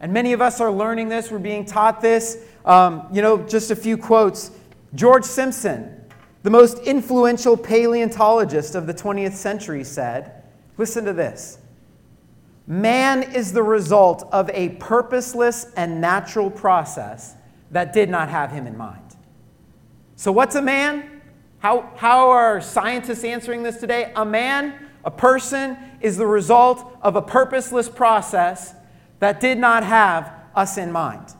And 0.00 0.12
many 0.12 0.32
of 0.32 0.42
us 0.42 0.60
are 0.60 0.70
learning 0.70 1.08
this, 1.08 1.30
we're 1.30 1.38
being 1.38 1.64
taught 1.64 2.00
this. 2.00 2.38
Um, 2.66 3.06
you 3.12 3.22
know, 3.22 3.38
just 3.38 3.70
a 3.70 3.76
few 3.76 3.96
quotes. 3.96 4.50
George 4.94 5.24
Simpson, 5.24 6.04
the 6.42 6.50
most 6.50 6.78
influential 6.80 7.56
paleontologist 7.56 8.74
of 8.74 8.86
the 8.86 8.94
20th 8.94 9.34
century, 9.34 9.84
said, 9.84 10.42
Listen 10.76 11.04
to 11.06 11.12
this. 11.12 11.58
Man 12.66 13.22
is 13.22 13.52
the 13.52 13.62
result 13.62 14.28
of 14.32 14.50
a 14.50 14.70
purposeless 14.70 15.72
and 15.76 16.00
natural 16.00 16.50
process 16.50 17.34
that 17.70 17.92
did 17.92 18.10
not 18.10 18.28
have 18.28 18.50
him 18.50 18.66
in 18.66 18.76
mind. 18.76 19.16
So, 20.16 20.32
what's 20.32 20.56
a 20.56 20.62
man? 20.62 21.22
How, 21.58 21.90
how 21.96 22.30
are 22.30 22.60
scientists 22.60 23.24
answering 23.24 23.62
this 23.62 23.78
today? 23.78 24.12
A 24.16 24.24
man, 24.24 24.74
a 25.04 25.10
person, 25.10 25.76
is 26.00 26.16
the 26.16 26.26
result 26.26 26.96
of 27.02 27.16
a 27.16 27.22
purposeless 27.22 27.88
process 27.88 28.74
that 29.20 29.40
did 29.40 29.58
not 29.58 29.84
have 29.84 30.32
us 30.54 30.76
in 30.76 30.92
mind. 30.92 31.35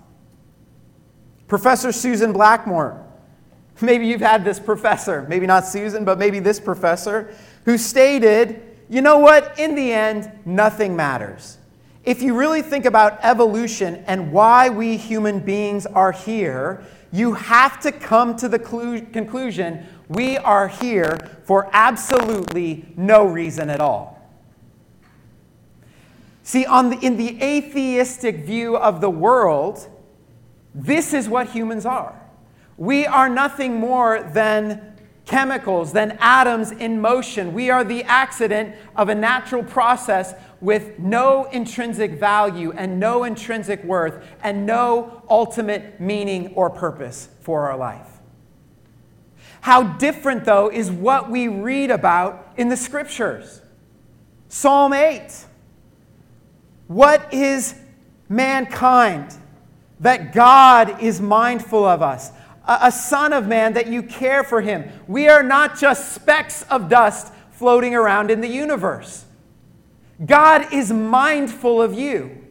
Professor 1.48 1.92
Susan 1.92 2.32
Blackmore, 2.32 3.04
maybe 3.80 4.06
you've 4.06 4.20
had 4.20 4.44
this 4.44 4.58
professor, 4.58 5.26
maybe 5.28 5.46
not 5.46 5.66
Susan, 5.66 6.04
but 6.04 6.18
maybe 6.18 6.40
this 6.40 6.58
professor, 6.58 7.34
who 7.64 7.78
stated 7.78 8.62
you 8.88 9.02
know 9.02 9.18
what? 9.18 9.58
In 9.58 9.74
the 9.74 9.92
end, 9.92 10.30
nothing 10.44 10.94
matters. 10.94 11.58
If 12.04 12.22
you 12.22 12.36
really 12.38 12.62
think 12.62 12.84
about 12.84 13.18
evolution 13.22 14.04
and 14.06 14.30
why 14.30 14.68
we 14.68 14.96
human 14.96 15.40
beings 15.40 15.86
are 15.86 16.12
here, 16.12 16.84
you 17.12 17.34
have 17.34 17.80
to 17.80 17.90
come 17.90 18.36
to 18.36 18.48
the 18.48 18.58
conclusion 18.58 19.84
we 20.08 20.38
are 20.38 20.68
here 20.68 21.18
for 21.44 21.68
absolutely 21.72 22.86
no 22.96 23.24
reason 23.24 23.70
at 23.70 23.80
all. 23.80 24.12
See, 26.44 26.64
on 26.64 26.90
the, 26.90 26.98
in 26.98 27.16
the 27.16 27.42
atheistic 27.42 28.44
view 28.44 28.76
of 28.76 29.00
the 29.00 29.10
world, 29.10 29.88
this 30.76 31.14
is 31.14 31.26
what 31.26 31.48
humans 31.48 31.86
are. 31.86 32.14
We 32.76 33.06
are 33.06 33.30
nothing 33.30 33.80
more 33.80 34.22
than 34.22 34.94
chemicals, 35.24 35.92
than 35.92 36.18
atoms 36.20 36.70
in 36.70 37.00
motion. 37.00 37.54
We 37.54 37.70
are 37.70 37.82
the 37.82 38.04
accident 38.04 38.76
of 38.94 39.08
a 39.08 39.14
natural 39.14 39.64
process 39.64 40.34
with 40.60 40.98
no 40.98 41.44
intrinsic 41.46 42.12
value 42.12 42.72
and 42.72 43.00
no 43.00 43.24
intrinsic 43.24 43.82
worth 43.84 44.22
and 44.42 44.66
no 44.66 45.22
ultimate 45.30 45.98
meaning 45.98 46.52
or 46.54 46.68
purpose 46.68 47.30
for 47.40 47.68
our 47.70 47.76
life. 47.76 48.06
How 49.62 49.82
different, 49.82 50.44
though, 50.44 50.70
is 50.70 50.90
what 50.90 51.30
we 51.30 51.48
read 51.48 51.90
about 51.90 52.52
in 52.58 52.68
the 52.68 52.76
scriptures. 52.76 53.62
Psalm 54.48 54.92
8. 54.92 55.32
What 56.86 57.32
is 57.32 57.74
mankind 58.28 59.34
that 60.00 60.32
God 60.32 61.02
is 61.02 61.20
mindful 61.20 61.84
of 61.84 62.02
us? 62.02 62.30
a 62.66 62.90
son 62.90 63.32
of 63.32 63.46
man 63.46 63.74
that 63.74 63.86
you 63.86 64.02
care 64.02 64.42
for 64.42 64.60
him. 64.60 64.90
We 65.06 65.28
are 65.28 65.42
not 65.42 65.78
just 65.78 66.14
specks 66.14 66.62
of 66.62 66.88
dust 66.88 67.32
floating 67.52 67.94
around 67.94 68.30
in 68.30 68.40
the 68.40 68.48
universe. 68.48 69.24
God 70.24 70.72
is 70.72 70.92
mindful 70.92 71.80
of 71.80 71.94
you. 71.94 72.44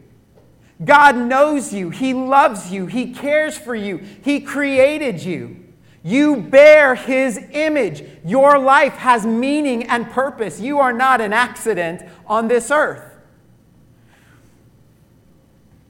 God 0.84 1.16
knows 1.18 1.74
you. 1.74 1.90
He 1.90 2.14
loves 2.14 2.72
you. 2.72 2.86
He 2.86 3.14
cares 3.14 3.58
for 3.58 3.76
you. 3.76 3.98
He 3.98 4.40
created 4.40 5.22
you. 5.24 5.64
You 6.04 6.38
bear 6.38 6.96
His 6.96 7.40
image. 7.52 8.04
Your 8.24 8.60
life 8.60 8.94
has 8.94 9.26
meaning 9.26 9.84
and 9.84 10.10
purpose. 10.10 10.60
You 10.60 10.80
are 10.80 10.94
not 10.94 11.22
an 11.22 11.34
accident 11.34 12.04
on 12.28 12.48
this 12.48 12.70
earth. 12.72 13.15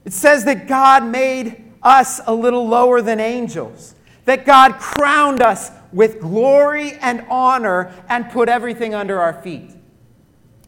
It 0.06 0.14
says 0.14 0.46
that 0.46 0.66
God 0.66 1.04
made 1.04 1.62
us 1.82 2.22
a 2.26 2.34
little 2.34 2.66
lower 2.66 3.02
than 3.02 3.20
angels 3.20 3.94
that 4.26 4.44
God 4.44 4.74
crowned 4.78 5.40
us 5.40 5.70
with 5.92 6.20
glory 6.20 6.92
and 7.00 7.24
honor 7.30 7.92
and 8.08 8.28
put 8.30 8.48
everything 8.48 8.92
under 8.92 9.18
our 9.18 9.40
feet. 9.40 9.70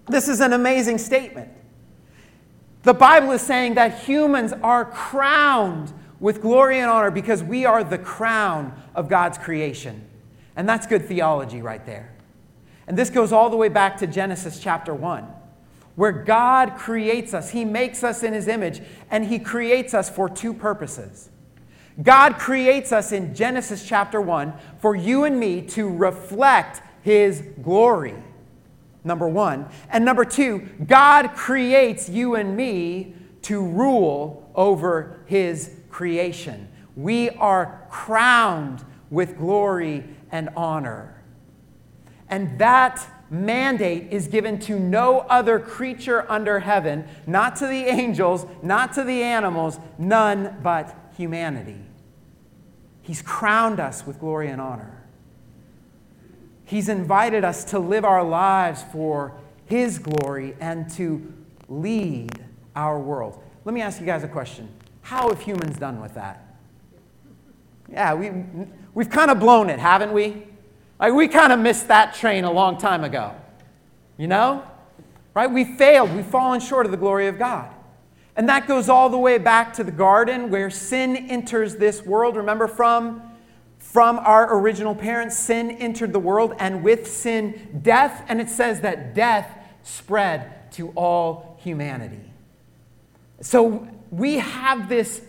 This 0.06 0.28
is 0.28 0.40
an 0.40 0.52
amazing 0.54 0.98
statement. 0.98 1.50
The 2.84 2.94
Bible 2.94 3.32
is 3.32 3.42
saying 3.42 3.74
that 3.74 3.98
humans 3.98 4.54
are 4.62 4.84
crowned 4.86 5.92
with 6.20 6.40
glory 6.40 6.78
and 6.78 6.88
honor 6.88 7.10
because 7.10 7.42
we 7.42 7.66
are 7.66 7.84
the 7.84 7.98
crown 7.98 8.80
of 8.94 9.08
God's 9.08 9.36
creation. 9.36 10.08
And 10.56 10.68
that's 10.68 10.86
good 10.86 11.04
theology 11.04 11.60
right 11.60 11.84
there. 11.84 12.14
And 12.86 12.96
this 12.96 13.10
goes 13.10 13.32
all 13.32 13.50
the 13.50 13.56
way 13.56 13.68
back 13.68 13.98
to 13.98 14.06
Genesis 14.06 14.60
chapter 14.60 14.94
1, 14.94 15.26
where 15.98 16.12
God 16.12 16.76
creates 16.76 17.34
us. 17.34 17.50
He 17.50 17.64
makes 17.64 18.04
us 18.04 18.22
in 18.22 18.32
His 18.32 18.46
image, 18.46 18.80
and 19.10 19.24
He 19.24 19.40
creates 19.40 19.94
us 19.94 20.08
for 20.08 20.28
two 20.28 20.54
purposes. 20.54 21.28
God 22.00 22.38
creates 22.38 22.92
us 22.92 23.10
in 23.10 23.34
Genesis 23.34 23.84
chapter 23.84 24.20
1 24.20 24.52
for 24.78 24.94
you 24.94 25.24
and 25.24 25.40
me 25.40 25.60
to 25.60 25.88
reflect 25.88 26.82
His 27.02 27.42
glory. 27.60 28.14
Number 29.02 29.28
one. 29.28 29.68
And 29.90 30.04
number 30.04 30.24
two, 30.24 30.68
God 30.86 31.34
creates 31.34 32.08
you 32.08 32.36
and 32.36 32.56
me 32.56 33.16
to 33.42 33.60
rule 33.60 34.48
over 34.54 35.18
His 35.26 35.74
creation. 35.90 36.68
We 36.94 37.30
are 37.30 37.88
crowned 37.90 38.84
with 39.10 39.36
glory 39.36 40.04
and 40.30 40.48
honor. 40.56 41.20
And 42.30 42.56
that 42.60 43.04
mandate 43.30 44.12
is 44.12 44.26
given 44.26 44.58
to 44.60 44.78
no 44.78 45.20
other 45.20 45.58
creature 45.58 46.30
under 46.30 46.60
heaven, 46.60 47.06
not 47.26 47.56
to 47.56 47.66
the 47.66 47.84
angels, 47.84 48.46
not 48.62 48.92
to 48.94 49.04
the 49.04 49.22
animals, 49.22 49.78
none 49.98 50.56
but 50.62 50.94
humanity. 51.16 51.80
He's 53.02 53.22
crowned 53.22 53.80
us 53.80 54.06
with 54.06 54.20
glory 54.20 54.48
and 54.48 54.60
honor. 54.60 55.02
He's 56.64 56.88
invited 56.88 57.44
us 57.44 57.64
to 57.66 57.78
live 57.78 58.04
our 58.04 58.22
lives 58.22 58.84
for 58.92 59.32
His 59.66 59.98
glory 59.98 60.54
and 60.60 60.90
to 60.92 61.32
lead 61.68 62.44
our 62.76 62.98
world. 62.98 63.42
Let 63.64 63.74
me 63.74 63.80
ask 63.80 64.00
you 64.00 64.06
guys 64.06 64.24
a 64.24 64.28
question. 64.28 64.68
How 65.00 65.30
have 65.30 65.40
humans 65.40 65.78
done 65.78 66.00
with 66.02 66.14
that? 66.14 66.44
Yeah, 67.90 68.12
we, 68.12 68.30
we've 68.92 69.08
kind 69.08 69.30
of 69.30 69.40
blown 69.40 69.70
it, 69.70 69.78
haven't 69.78 70.12
we? 70.12 70.47
Like, 70.98 71.12
we 71.12 71.28
kind 71.28 71.52
of 71.52 71.60
missed 71.60 71.88
that 71.88 72.14
train 72.14 72.44
a 72.44 72.50
long 72.50 72.78
time 72.78 73.04
ago. 73.04 73.34
You 74.16 74.26
know? 74.26 74.64
Right? 75.34 75.50
We 75.50 75.64
failed. 75.64 76.14
We've 76.14 76.26
fallen 76.26 76.60
short 76.60 76.86
of 76.86 76.92
the 76.92 76.98
glory 76.98 77.28
of 77.28 77.38
God. 77.38 77.72
And 78.34 78.48
that 78.48 78.66
goes 78.68 78.88
all 78.88 79.08
the 79.08 79.18
way 79.18 79.38
back 79.38 79.72
to 79.74 79.84
the 79.84 79.92
garden 79.92 80.50
where 80.50 80.70
sin 80.70 81.16
enters 81.16 81.76
this 81.76 82.04
world. 82.04 82.36
Remember 82.36 82.68
from, 82.68 83.22
from 83.78 84.18
our 84.18 84.58
original 84.58 84.94
parents, 84.94 85.36
sin 85.36 85.70
entered 85.70 86.12
the 86.12 86.20
world, 86.20 86.54
and 86.58 86.82
with 86.84 87.06
sin, 87.06 87.80
death. 87.82 88.24
And 88.28 88.40
it 88.40 88.48
says 88.48 88.80
that 88.82 89.14
death 89.14 89.56
spread 89.82 90.70
to 90.72 90.90
all 90.90 91.58
humanity. 91.62 92.20
So 93.40 93.88
we 94.10 94.38
have 94.38 94.88
this, 94.88 95.22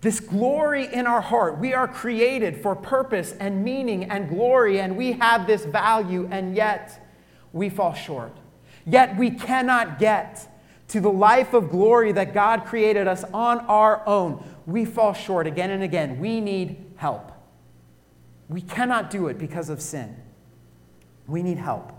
this 0.00 0.20
glory 0.20 0.92
in 0.92 1.06
our 1.06 1.20
heart. 1.20 1.58
We 1.58 1.74
are 1.74 1.88
created 1.88 2.62
for 2.62 2.76
purpose 2.76 3.32
and 3.40 3.64
meaning 3.64 4.04
and 4.04 4.28
glory, 4.28 4.80
and 4.80 4.96
we 4.96 5.12
have 5.12 5.46
this 5.46 5.64
value, 5.64 6.28
and 6.30 6.54
yet 6.54 7.04
we 7.52 7.68
fall 7.68 7.94
short. 7.94 8.36
Yet 8.86 9.16
we 9.16 9.30
cannot 9.30 9.98
get 9.98 10.48
to 10.88 11.00
the 11.00 11.10
life 11.10 11.52
of 11.52 11.70
glory 11.70 12.12
that 12.12 12.32
God 12.32 12.64
created 12.64 13.06
us 13.06 13.24
on 13.34 13.58
our 13.66 14.06
own, 14.06 14.42
we 14.66 14.84
fall 14.84 15.12
short 15.12 15.46
again 15.46 15.70
and 15.70 15.82
again. 15.82 16.18
We 16.18 16.40
need 16.40 16.92
help. 16.96 17.32
We 18.48 18.62
cannot 18.62 19.10
do 19.10 19.28
it 19.28 19.38
because 19.38 19.68
of 19.68 19.82
sin. 19.82 20.16
We 21.26 21.42
need 21.42 21.58
help. 21.58 21.92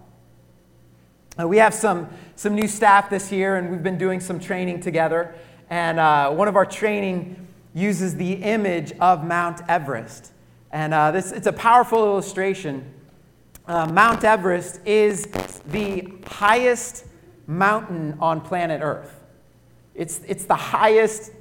Uh, 1.40 1.48
we 1.48 1.58
have 1.58 1.74
some, 1.74 2.10
some 2.36 2.56
new 2.56 2.68
staff 2.68 3.10
this 3.10 3.32
year, 3.32 3.58
and 3.58 3.70
we've 3.70 3.84
been 3.84 3.98
doing 4.00 4.20
some 4.20 4.40
training 4.40 4.82
together. 4.82 5.36
And 5.70 6.00
uh, 6.00 6.32
one 6.32 6.48
of 6.48 6.56
our 6.56 6.66
training 6.66 7.48
uses 7.80 8.16
the 8.16 8.34
image 8.34 8.92
of 9.00 9.24
Mount 9.24 9.62
Everest. 9.68 10.32
And 10.72 10.94
uh, 10.94 11.12
this, 11.12 11.32
it's 11.32 11.48
a 11.48 11.54
powerful 11.54 12.04
illustration. 12.04 12.94
Uh, 13.68 13.88
Mount 13.88 14.24
Everest 14.24 14.82
is 14.86 15.26
the 15.68 16.12
highest 16.26 17.06
mountain 17.48 18.18
on 18.20 18.42
planet 18.42 18.82
Earth. 18.84 19.16
It's, 19.96 20.22
it's 20.28 20.46
the 20.46 20.56
highest 20.56 21.32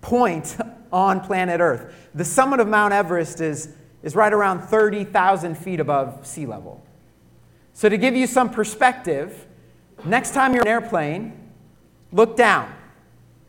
point 0.00 0.56
on 0.92 1.20
planet 1.20 1.60
Earth. 1.60 1.94
The 2.14 2.24
summit 2.24 2.60
of 2.60 2.68
Mount 2.68 2.92
Everest 2.92 3.40
is, 3.40 3.74
is 4.02 4.14
right 4.14 4.32
around 4.32 4.60
30,000 4.62 5.56
feet 5.56 5.80
above 5.80 6.26
sea 6.26 6.46
level. 6.46 6.84
So, 7.74 7.88
to 7.88 7.96
give 7.96 8.16
you 8.16 8.26
some 8.26 8.50
perspective, 8.50 9.46
next 10.04 10.34
time 10.34 10.52
you're 10.52 10.62
in 10.62 10.68
an 10.68 10.72
airplane, 10.82 11.50
look 12.10 12.36
down. 12.36 12.74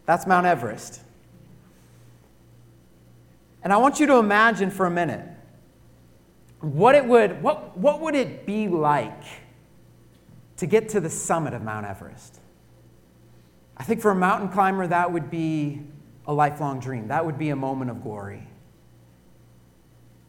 That's 0.05 0.27
Mount 0.27 0.45
Everest. 0.45 1.01
And 3.63 3.73
I 3.73 3.77
want 3.77 3.99
you 3.99 4.07
to 4.07 4.15
imagine 4.15 4.71
for 4.71 4.85
a 4.85 4.91
minute 4.91 5.25
what 6.61 6.95
it 6.95 7.05
would, 7.05 7.41
what, 7.41 7.77
what 7.77 8.01
would 8.01 8.15
it 8.15 8.45
be 8.45 8.67
like 8.67 9.23
to 10.57 10.65
get 10.65 10.89
to 10.89 10.99
the 10.99 11.09
summit 11.09 11.53
of 11.53 11.61
Mount 11.61 11.85
Everest? 11.85 12.39
I 13.77 13.83
think 13.83 14.01
for 14.01 14.11
a 14.11 14.15
mountain 14.15 14.49
climber, 14.49 14.87
that 14.87 15.11
would 15.11 15.29
be 15.31 15.81
a 16.25 16.33
lifelong 16.33 16.79
dream. 16.79 17.07
That 17.07 17.25
would 17.25 17.39
be 17.39 17.49
a 17.49 17.55
moment 17.55 17.91
of 17.91 18.03
glory. 18.03 18.45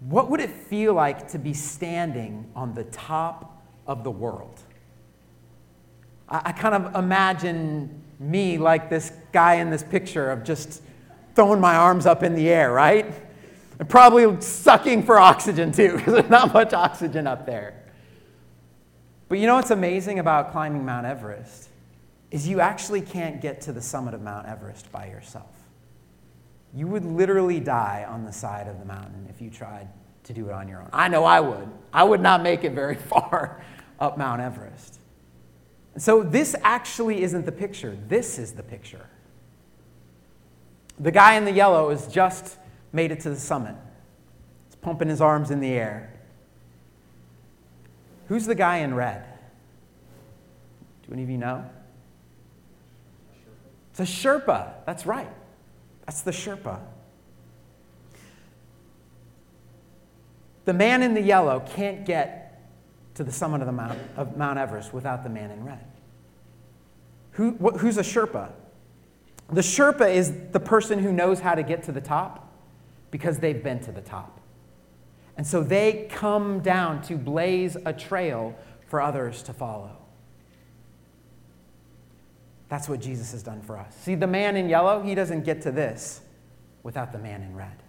What 0.01 0.31
would 0.31 0.41
it 0.41 0.51
feel 0.51 0.95
like 0.95 1.29
to 1.29 1.39
be 1.39 1.53
standing 1.53 2.51
on 2.55 2.75
the 2.75 2.85
top 2.85 3.63
of 3.87 4.05
the 4.05 4.11
world? 4.11 4.61
I, 6.29 6.43
I 6.47 6.53
kind 6.53 6.75
of 6.75 6.95
imagine 6.95 8.03
me 8.19 8.57
like 8.57 8.89
this 8.89 9.13
guy 9.33 9.55
in 9.55 9.71
this 9.71 9.83
picture 9.83 10.31
of 10.31 10.45
just 10.45 10.83
throwing 11.35 11.61
my 11.61 11.77
arms 11.77 12.07
up 12.07 12.23
in 12.23 12.35
the 12.35 12.49
air, 12.49 12.73
right? 12.73 13.13
And 13.79 13.89
probably 13.89 14.41
sucking 14.41 15.05
for 15.05 15.19
oxygen 15.19 15.73
too, 15.73 15.93
because 15.97 16.15
there's 16.15 16.31
not 16.31 16.53
much 16.53 16.73
oxygen 16.73 17.27
up 17.27 17.47
there. 17.47 17.75
But 19.29 19.39
you 19.39 19.47
know 19.47 19.55
what's 19.55 19.71
amazing 19.71 20.19
about 20.19 20.51
climbing 20.51 20.85
Mount 20.85 21.07
Everest? 21.07 21.69
Is 22.31 22.49
you 22.49 22.61
actually 22.61 23.01
can't 23.01 23.41
get 23.41 23.61
to 23.63 23.73
the 23.73 23.81
summit 23.81 24.15
of 24.15 24.23
Mount 24.23 24.47
Everest 24.47 24.91
by 24.93 25.07
yourself. 25.07 25.51
You 26.75 26.87
would 26.87 27.05
literally 27.05 27.61
die 27.61 28.07
on 28.09 28.25
the 28.25 28.33
side 28.33 28.69
of 28.69 28.79
the 28.79 28.85
mountain 28.85 29.27
if 29.29 29.41
you 29.41 29.51
tried 29.51 29.89
to 30.25 30.33
do 30.33 30.49
it 30.49 30.53
on 30.53 30.69
your 30.69 30.81
own. 30.81 30.91
I 30.93 31.09
know 31.09 31.25
I 31.25 31.41
would. 31.41 31.69
I 31.93 32.05
would 32.05 32.21
not 32.21 32.43
make 32.43 32.65
it 32.65 32.73
very 32.73 32.95
far 33.11 33.65
up 33.99 34.19
Mount 34.19 34.41
Everest. 34.41 34.99
So, 35.97 36.23
this 36.23 36.55
actually 36.63 37.23
isn't 37.23 37.47
the 37.47 37.53
picture. 37.53 37.99
This 38.09 38.39
is 38.39 38.53
the 38.53 38.63
picture. 38.63 39.10
The 41.01 41.11
guy 41.11 41.35
in 41.35 41.47
the 41.47 41.53
yellow 41.53 41.91
has 41.91 42.07
just 42.07 42.59
made 42.93 43.11
it 43.11 43.21
to 43.21 43.31
the 43.31 43.37
summit. 43.37 43.75
He's 44.69 44.77
pumping 44.77 45.09
his 45.09 45.23
arms 45.23 45.51
in 45.51 45.61
the 45.61 45.73
air. 45.73 46.13
Who's 48.29 48.45
the 48.47 48.55
guy 48.55 48.79
in 48.79 48.95
red? 48.95 49.25
Do 51.07 51.15
any 51.15 51.23
of 51.23 51.31
you 51.31 51.39
know? 51.39 51.69
It's 53.91 54.01
a 54.01 54.03
Sherpa. 54.03 54.75
That's 54.85 55.07
right. 55.07 55.31
That's 56.05 56.21
the 56.21 56.31
Sherpa. 56.31 56.81
The 60.67 60.75
man 60.75 61.03
in 61.03 61.15
the 61.15 61.23
yellow 61.23 61.61
can't 61.61 62.05
get 62.05 62.63
to 63.15 63.25
the 63.25 63.33
summit 63.33 63.63
of, 63.63 63.67
the 63.67 63.73
Mount, 63.73 63.99
of 64.17 64.37
Mount 64.37 64.59
Everest 64.59 64.93
without 64.93 65.25
the 65.25 65.31
man 65.31 65.51
in 65.51 65.65
red. 65.65 65.85
Who, 67.33 67.53
wh- 67.53 67.79
who's 67.79 67.97
a 67.97 68.03
Sherpa? 68.03 68.53
The 69.53 69.61
Sherpa 69.61 70.15
is 70.15 70.33
the 70.53 70.61
person 70.61 70.99
who 70.99 71.13
knows 71.13 71.41
how 71.41 71.55
to 71.55 71.63
get 71.63 71.83
to 71.85 71.93
the 71.93 72.01
top 72.01 72.53
because 73.11 73.39
they've 73.39 73.63
been 73.63 73.81
to 73.81 73.93
the 73.93 74.01
top. 74.01 74.41
And 75.37 75.47
so 75.47 75.63
they 75.63 76.07
come 76.11 76.61
down 76.61 77.03
to 77.03 77.17
blaze 77.17 77.77
a 77.85 77.93
trail 77.93 78.55
for 78.87 79.01
others 79.01 79.43
to 79.45 79.53
follow. 79.53 79.97
That's 82.69 82.89
what 82.89 83.01
Jesus 83.01 83.33
has 83.33 83.43
done 83.43 83.63
for 83.63 83.77
us. 83.77 83.95
See, 84.03 84.15
the 84.15 84.29
man 84.29 84.57
in 84.57 84.69
yellow, 84.69 85.03
he 85.03 85.15
doesn't 85.15 85.45
get 85.45 85.63
to 85.63 85.73
this 85.73 86.21
without 86.83 87.13
the 87.13 87.19
man 87.19 87.43
in 87.43 87.57
red. 87.57 87.83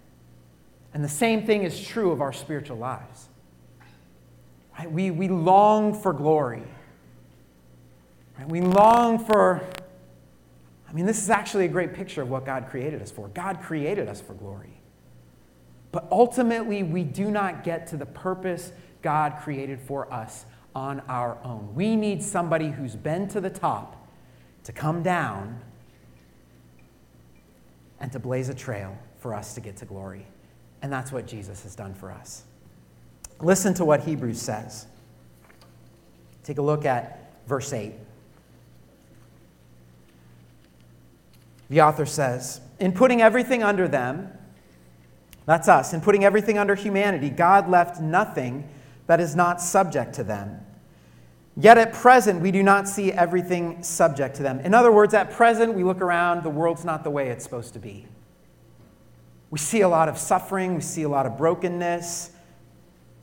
And 0.94 1.04
the 1.04 1.10
same 1.10 1.46
thing 1.46 1.64
is 1.64 1.80
true 1.80 2.12
of 2.12 2.20
our 2.20 2.34
spiritual 2.34 2.78
lives. 2.78 3.30
Right? 4.78 4.92
We, 4.92 5.12
we 5.12 5.28
long 5.28 5.94
for 5.94 6.14
glory. 6.14 6.64
Right? 8.38 8.50
We 8.50 8.62
long 8.62 9.24
for, 9.24 9.68
I 10.92 10.94
mean, 10.94 11.06
this 11.06 11.24
is 11.24 11.30
actually 11.30 11.66
a 11.66 11.70
great 11.70 11.94
picture 11.94 12.22
of 12.22 12.30
what 12.30 12.46
God 12.46 12.68
created 12.70 13.02
us 13.02 13.10
for. 13.10 13.30
God 13.30 13.62
created 13.62 14.10
us 14.10 14.20
for 14.20 14.34
glory. 14.34 14.82
But 15.94 16.06
ultimately, 16.12 16.84
we 16.84 17.04
do 17.04 17.32
not 17.32 17.64
get 17.64 17.88
to 17.88 17.98
the 17.98 18.06
purpose 18.06 18.74
God 19.02 19.38
created 19.42 19.80
for 19.80 20.12
us 20.14 20.46
on 20.76 21.02
our 21.08 21.38
own. 21.44 21.74
We 21.76 21.96
need 21.96 22.22
somebody 22.22 22.70
who's 22.70 22.96
been 22.96 23.30
to 23.30 23.40
the 23.40 23.50
top 23.50 24.06
to 24.66 24.74
come 24.74 25.02
down 25.02 25.62
and 28.00 28.12
to 28.12 28.20
blaze 28.20 28.50
a 28.50 28.54
trail 28.54 28.98
for 29.20 29.34
us 29.34 29.54
to 29.56 29.62
get 29.62 29.78
to 29.78 29.86
glory. 29.86 30.28
And 30.82 30.92
that's 30.92 31.12
what 31.12 31.26
Jesus 31.26 31.64
has 31.64 31.74
done 31.74 31.94
for 31.94 32.12
us. 32.12 32.44
Listen 33.40 33.74
to 33.76 33.86
what 33.86 34.02
Hebrews 34.02 34.42
says. 34.42 34.88
Take 36.44 36.58
a 36.58 36.62
look 36.62 36.86
at 36.86 37.34
verse 37.48 37.72
8. 37.72 37.94
The 41.72 41.80
author 41.80 42.06
says, 42.06 42.60
In 42.80 42.92
putting 42.92 43.22
everything 43.22 43.64
under 43.64 43.88
them, 43.88 44.30
that's 45.46 45.70
us, 45.70 45.94
in 45.94 46.02
putting 46.02 46.26
everything 46.26 46.58
under 46.58 46.76
humanity, 46.76 47.30
God 47.30 47.70
left 47.70 48.02
nothing 48.02 48.68
that 49.08 49.22
is 49.22 49.38
not 49.38 49.62
subject 49.62 50.14
to 50.16 50.24
them. 50.26 50.60
Yet 51.56 51.78
at 51.78 51.94
present, 51.94 52.42
we 52.42 52.52
do 52.52 52.62
not 52.62 52.90
see 52.90 53.14
everything 53.14 53.84
subject 53.84 54.36
to 54.36 54.44
them. 54.44 54.60
In 54.60 54.74
other 54.74 54.92
words, 54.92 55.14
at 55.14 55.32
present, 55.32 55.74
we 55.74 55.86
look 55.86 56.02
around, 56.02 56.44
the 56.44 56.50
world's 56.50 56.84
not 56.84 57.06
the 57.06 57.10
way 57.10 57.30
it's 57.30 57.44
supposed 57.46 57.72
to 57.74 57.80
be. 57.80 58.06
We 59.50 59.58
see 59.58 59.80
a 59.80 59.88
lot 59.88 60.10
of 60.10 60.18
suffering, 60.18 60.76
we 60.76 60.82
see 60.82 61.04
a 61.04 61.10
lot 61.10 61.26
of 61.26 61.38
brokenness. 61.38 62.32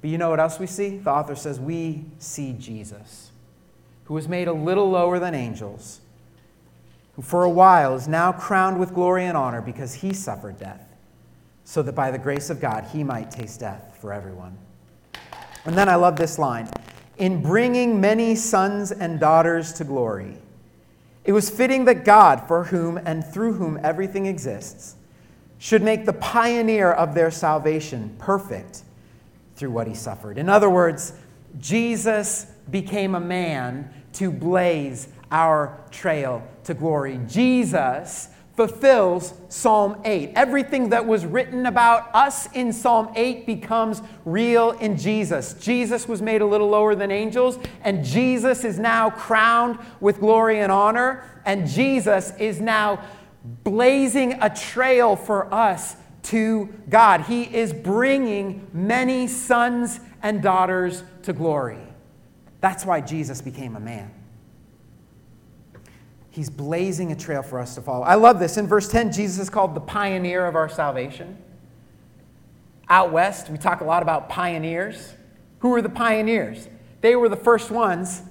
But 0.00 0.08
you 0.08 0.16
know 0.16 0.30
what 0.30 0.40
else 0.40 0.58
we 0.58 0.66
see? 0.66 0.96
The 0.96 1.10
author 1.10 1.36
says, 1.36 1.60
We 1.60 2.06
see 2.18 2.54
Jesus, 2.54 3.30
who 4.04 4.14
was 4.14 4.26
made 4.26 4.48
a 4.48 4.54
little 4.54 4.88
lower 4.88 5.18
than 5.18 5.34
angels, 5.34 6.00
who 7.18 7.22
for 7.22 7.42
a 7.42 7.50
while 7.50 7.96
is 7.96 8.06
now 8.06 8.30
crowned 8.30 8.78
with 8.78 8.94
glory 8.94 9.24
and 9.24 9.36
honor 9.36 9.60
because 9.60 9.92
he 9.92 10.12
suffered 10.12 10.56
death, 10.56 10.94
so 11.64 11.82
that 11.82 11.96
by 11.96 12.12
the 12.12 12.18
grace 12.18 12.48
of 12.48 12.60
God 12.60 12.84
he 12.92 13.02
might 13.02 13.28
taste 13.28 13.58
death 13.58 13.98
for 14.00 14.12
everyone. 14.12 14.56
And 15.64 15.76
then 15.76 15.88
I 15.88 15.96
love 15.96 16.14
this 16.14 16.38
line 16.38 16.68
in 17.16 17.42
bringing 17.42 18.00
many 18.00 18.36
sons 18.36 18.92
and 18.92 19.18
daughters 19.18 19.72
to 19.72 19.84
glory. 19.84 20.36
It 21.24 21.32
was 21.32 21.50
fitting 21.50 21.86
that 21.86 22.04
God, 22.04 22.46
for 22.46 22.62
whom 22.62 22.98
and 22.98 23.24
through 23.24 23.54
whom 23.54 23.80
everything 23.82 24.26
exists, 24.26 24.94
should 25.58 25.82
make 25.82 26.06
the 26.06 26.12
pioneer 26.12 26.92
of 26.92 27.16
their 27.16 27.32
salvation 27.32 28.14
perfect 28.20 28.84
through 29.56 29.72
what 29.72 29.88
he 29.88 29.94
suffered. 29.94 30.38
In 30.38 30.48
other 30.48 30.70
words, 30.70 31.14
Jesus 31.58 32.44
became 32.70 33.16
a 33.16 33.20
man 33.20 33.92
to 34.12 34.30
blaze 34.30 35.08
our 35.30 35.78
trail 35.90 36.46
to 36.64 36.74
glory. 36.74 37.20
Jesus 37.26 38.28
fulfills 38.58 39.34
Psalm 39.48 40.00
8. 40.04 40.32
Everything 40.34 40.88
that 40.88 41.06
was 41.06 41.24
written 41.24 41.66
about 41.66 42.12
us 42.12 42.50
in 42.54 42.72
Psalm 42.72 43.12
8 43.14 43.46
becomes 43.46 44.02
real 44.24 44.72
in 44.72 44.96
Jesus. 44.96 45.54
Jesus 45.54 46.08
was 46.08 46.20
made 46.20 46.42
a 46.42 46.44
little 46.44 46.68
lower 46.68 46.96
than 46.96 47.12
angels, 47.12 47.56
and 47.82 48.04
Jesus 48.04 48.64
is 48.64 48.80
now 48.80 49.10
crowned 49.10 49.78
with 50.00 50.18
glory 50.18 50.58
and 50.58 50.72
honor, 50.72 51.22
and 51.44 51.68
Jesus 51.68 52.32
is 52.40 52.60
now 52.60 53.00
blazing 53.62 54.32
a 54.42 54.50
trail 54.50 55.14
for 55.14 55.54
us 55.54 55.94
to 56.24 56.68
God. 56.88 57.20
He 57.20 57.44
is 57.44 57.72
bringing 57.72 58.66
many 58.72 59.28
sons 59.28 60.00
and 60.20 60.42
daughters 60.42 61.04
to 61.22 61.32
glory. 61.32 61.78
That's 62.60 62.84
why 62.84 63.02
Jesus 63.02 63.40
became 63.40 63.76
a 63.76 63.80
man. 63.80 64.17
He's 66.38 66.50
blazing 66.50 67.10
a 67.10 67.16
trail 67.16 67.42
for 67.42 67.58
us 67.58 67.74
to 67.74 67.82
follow. 67.82 68.04
I 68.04 68.14
love 68.14 68.38
this. 68.38 68.58
In 68.58 68.68
verse 68.68 68.88
10, 68.88 69.10
Jesus 69.10 69.40
is 69.40 69.50
called 69.50 69.74
the 69.74 69.80
pioneer 69.80 70.46
of 70.46 70.54
our 70.54 70.68
salvation. 70.68 71.36
Out 72.88 73.10
west, 73.10 73.50
we 73.50 73.58
talk 73.58 73.80
a 73.80 73.84
lot 73.84 74.04
about 74.04 74.28
pioneers. 74.28 75.14
Who 75.58 75.70
were 75.70 75.82
the 75.82 75.88
pioneers? 75.88 76.68
They 77.00 77.16
were 77.16 77.28
the 77.28 77.34
first 77.34 77.72
ones 77.72 78.22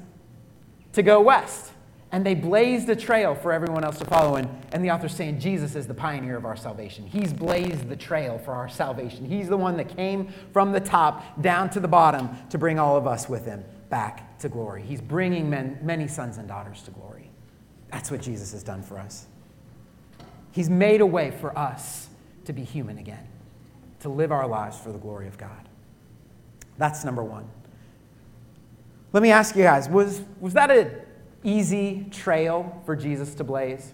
to 0.94 1.04
go 1.04 1.20
west. 1.20 1.74
And 2.14 2.26
they 2.26 2.34
blazed 2.34 2.88
a 2.88 2.96
trail 2.96 3.36
for 3.36 3.52
everyone 3.52 3.84
else 3.84 4.00
to 4.00 4.06
follow. 4.06 4.38
And, 4.38 4.48
and 4.72 4.82
the 4.82 4.92
author's 4.92 5.14
saying 5.14 5.42
Jesus 5.42 5.76
is 5.76 5.86
the 5.86 5.94
pioneer 5.94 6.38
of 6.38 6.46
our 6.46 6.56
salvation. 6.56 7.06
He's 7.06 7.34
blazed 7.34 7.90
the 7.90 7.98
trail 7.98 8.38
for 8.38 8.54
our 8.54 8.70
salvation. 8.70 9.26
He's 9.26 9.50
the 9.50 9.58
one 9.58 9.76
that 9.76 9.94
came 9.98 10.34
from 10.54 10.72
the 10.72 10.80
top 10.80 11.42
down 11.42 11.70
to 11.72 11.82
the 11.82 11.90
bottom 11.90 12.30
to 12.52 12.58
bring 12.58 12.80
all 12.80 12.96
of 12.96 13.06
us 13.06 13.28
with 13.28 13.44
him 13.44 13.66
back 13.90 14.40
to 14.40 14.48
glory. 14.48 14.82
He's 14.82 15.02
bringing 15.02 15.50
men, 15.50 15.78
many 15.82 16.08
sons 16.08 16.38
and 16.38 16.48
daughters 16.48 16.82
to 16.84 16.92
glory. 16.92 17.27
That's 17.92 18.12
what 18.12 18.22
Jesus 18.22 18.52
has 18.52 18.64
done 18.64 18.82
for 18.82 19.00
us. 19.00 19.26
He's 20.52 20.70
made 20.70 21.02
a 21.02 21.06
way 21.06 21.32
for 21.32 21.58
us 21.58 22.10
to 22.46 22.54
be 22.54 22.64
human 22.64 22.98
again, 22.98 23.28
to 24.00 24.10
live 24.10 24.32
our 24.32 24.48
lives 24.48 24.78
for 24.78 24.92
the 24.92 24.98
glory 24.98 25.28
of 25.28 25.38
God. 25.38 25.70
That's 26.78 27.04
number 27.04 27.24
one. 27.24 27.48
Let 29.14 29.24
me 29.24 29.32
ask 29.32 29.56
you 29.56 29.64
guys 29.64 29.90
was, 29.90 30.22
was 30.40 30.54
that 30.54 30.70
an 30.70 30.92
easy 31.44 32.08
trail 32.12 32.82
for 32.86 32.96
Jesus 32.96 33.34
to 33.36 33.44
blaze 33.44 33.94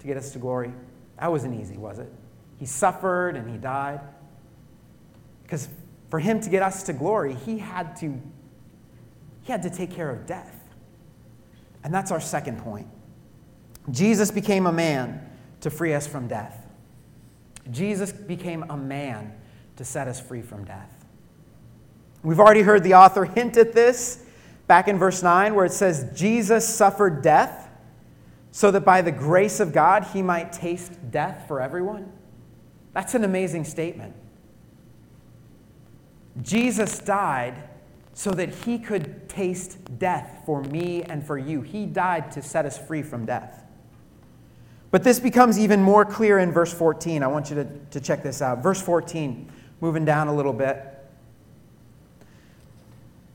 to 0.00 0.06
get 0.06 0.16
us 0.16 0.32
to 0.32 0.38
glory? 0.38 0.72
That 1.18 1.30
wasn't 1.30 1.60
easy, 1.60 1.76
was 1.76 1.98
it? 1.98 2.10
He 2.58 2.66
suffered 2.66 3.36
and 3.36 3.50
he 3.50 3.58
died. 3.58 4.00
Because 5.42 5.68
for 6.08 6.18
him 6.18 6.40
to 6.40 6.50
get 6.50 6.62
us 6.62 6.82
to 6.84 6.92
glory, 6.92 7.34
he 7.34 7.58
had 7.58 7.96
to 7.96 8.20
he 9.42 9.52
had 9.52 9.62
to 9.62 9.70
take 9.70 9.90
care 9.90 10.10
of 10.10 10.26
death. 10.26 10.54
And 11.82 11.92
that's 11.92 12.10
our 12.10 12.20
second 12.20 12.58
point. 12.58 12.86
Jesus 13.90 14.30
became 14.30 14.66
a 14.66 14.72
man 14.72 15.26
to 15.60 15.70
free 15.70 15.94
us 15.94 16.06
from 16.06 16.28
death. 16.28 16.66
Jesus 17.70 18.12
became 18.12 18.64
a 18.68 18.76
man 18.76 19.32
to 19.76 19.84
set 19.84 20.08
us 20.08 20.20
free 20.20 20.42
from 20.42 20.64
death. 20.64 21.06
We've 22.22 22.40
already 22.40 22.62
heard 22.62 22.84
the 22.84 22.94
author 22.94 23.24
hint 23.24 23.56
at 23.56 23.72
this 23.72 24.24
back 24.66 24.88
in 24.88 24.98
verse 24.98 25.22
9, 25.22 25.54
where 25.54 25.64
it 25.64 25.72
says, 25.72 26.10
Jesus 26.14 26.68
suffered 26.68 27.22
death 27.22 27.68
so 28.52 28.70
that 28.70 28.84
by 28.84 29.00
the 29.00 29.12
grace 29.12 29.60
of 29.60 29.72
God 29.72 30.04
he 30.12 30.22
might 30.22 30.52
taste 30.52 30.92
death 31.10 31.44
for 31.48 31.60
everyone. 31.60 32.12
That's 32.92 33.14
an 33.14 33.24
amazing 33.24 33.64
statement. 33.64 34.14
Jesus 36.42 36.98
died 36.98 37.68
so 38.12 38.32
that 38.32 38.50
he 38.50 38.78
could 38.78 39.28
taste 39.28 39.78
death 39.98 40.42
for 40.44 40.62
me 40.64 41.02
and 41.04 41.24
for 41.24 41.38
you. 41.38 41.62
He 41.62 41.86
died 41.86 42.30
to 42.32 42.42
set 42.42 42.66
us 42.66 42.76
free 42.76 43.02
from 43.02 43.24
death. 43.24 43.64
But 44.90 45.04
this 45.04 45.20
becomes 45.20 45.58
even 45.58 45.82
more 45.82 46.04
clear 46.04 46.38
in 46.38 46.52
verse 46.52 46.72
14. 46.72 47.22
I 47.22 47.28
want 47.28 47.50
you 47.50 47.56
to, 47.56 47.64
to 47.92 48.00
check 48.00 48.22
this 48.22 48.42
out. 48.42 48.62
Verse 48.62 48.82
14, 48.82 49.50
moving 49.80 50.04
down 50.04 50.28
a 50.28 50.34
little 50.34 50.52
bit. 50.52 50.84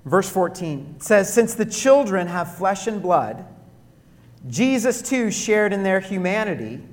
Verse 0.05 0.29
14 0.29 0.99
says, 0.99 1.33
Since 1.33 1.55
the 1.55 1.65
children 1.65 2.27
have 2.27 2.57
flesh 2.57 2.87
and 2.87 3.01
blood, 3.01 3.45
Jesus 4.47 5.01
too 5.01 5.31
shared 5.31 5.73
in 5.73 5.83
their 5.83 5.99
humanity, 5.99 6.83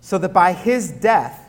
so 0.00 0.18
that 0.18 0.32
by 0.32 0.52
his 0.52 0.90
death 0.90 1.40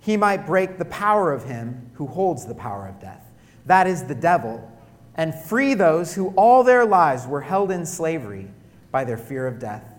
he 0.00 0.16
might 0.16 0.46
break 0.46 0.78
the 0.78 0.84
power 0.86 1.32
of 1.32 1.44
him 1.44 1.90
who 1.94 2.06
holds 2.06 2.44
the 2.44 2.54
power 2.54 2.86
of 2.86 3.00
death. 3.00 3.24
That 3.64 3.86
is 3.86 4.04
the 4.04 4.14
devil, 4.14 4.70
and 5.14 5.34
free 5.34 5.74
those 5.74 6.14
who 6.14 6.28
all 6.30 6.64
their 6.64 6.84
lives 6.84 7.26
were 7.26 7.40
held 7.40 7.70
in 7.70 7.86
slavery 7.86 8.48
by 8.90 9.04
their 9.04 9.16
fear 9.16 9.46
of 9.46 9.58
death. 9.58 9.91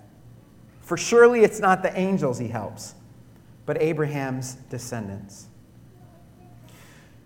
For 0.84 0.98
surely 0.98 1.44
it's 1.44 1.60
not 1.60 1.82
the 1.82 1.98
angels 1.98 2.38
he 2.38 2.50
helps, 2.50 2.94
but 3.66 3.82
Abraham's 3.82 4.56
descendants. 4.70 5.48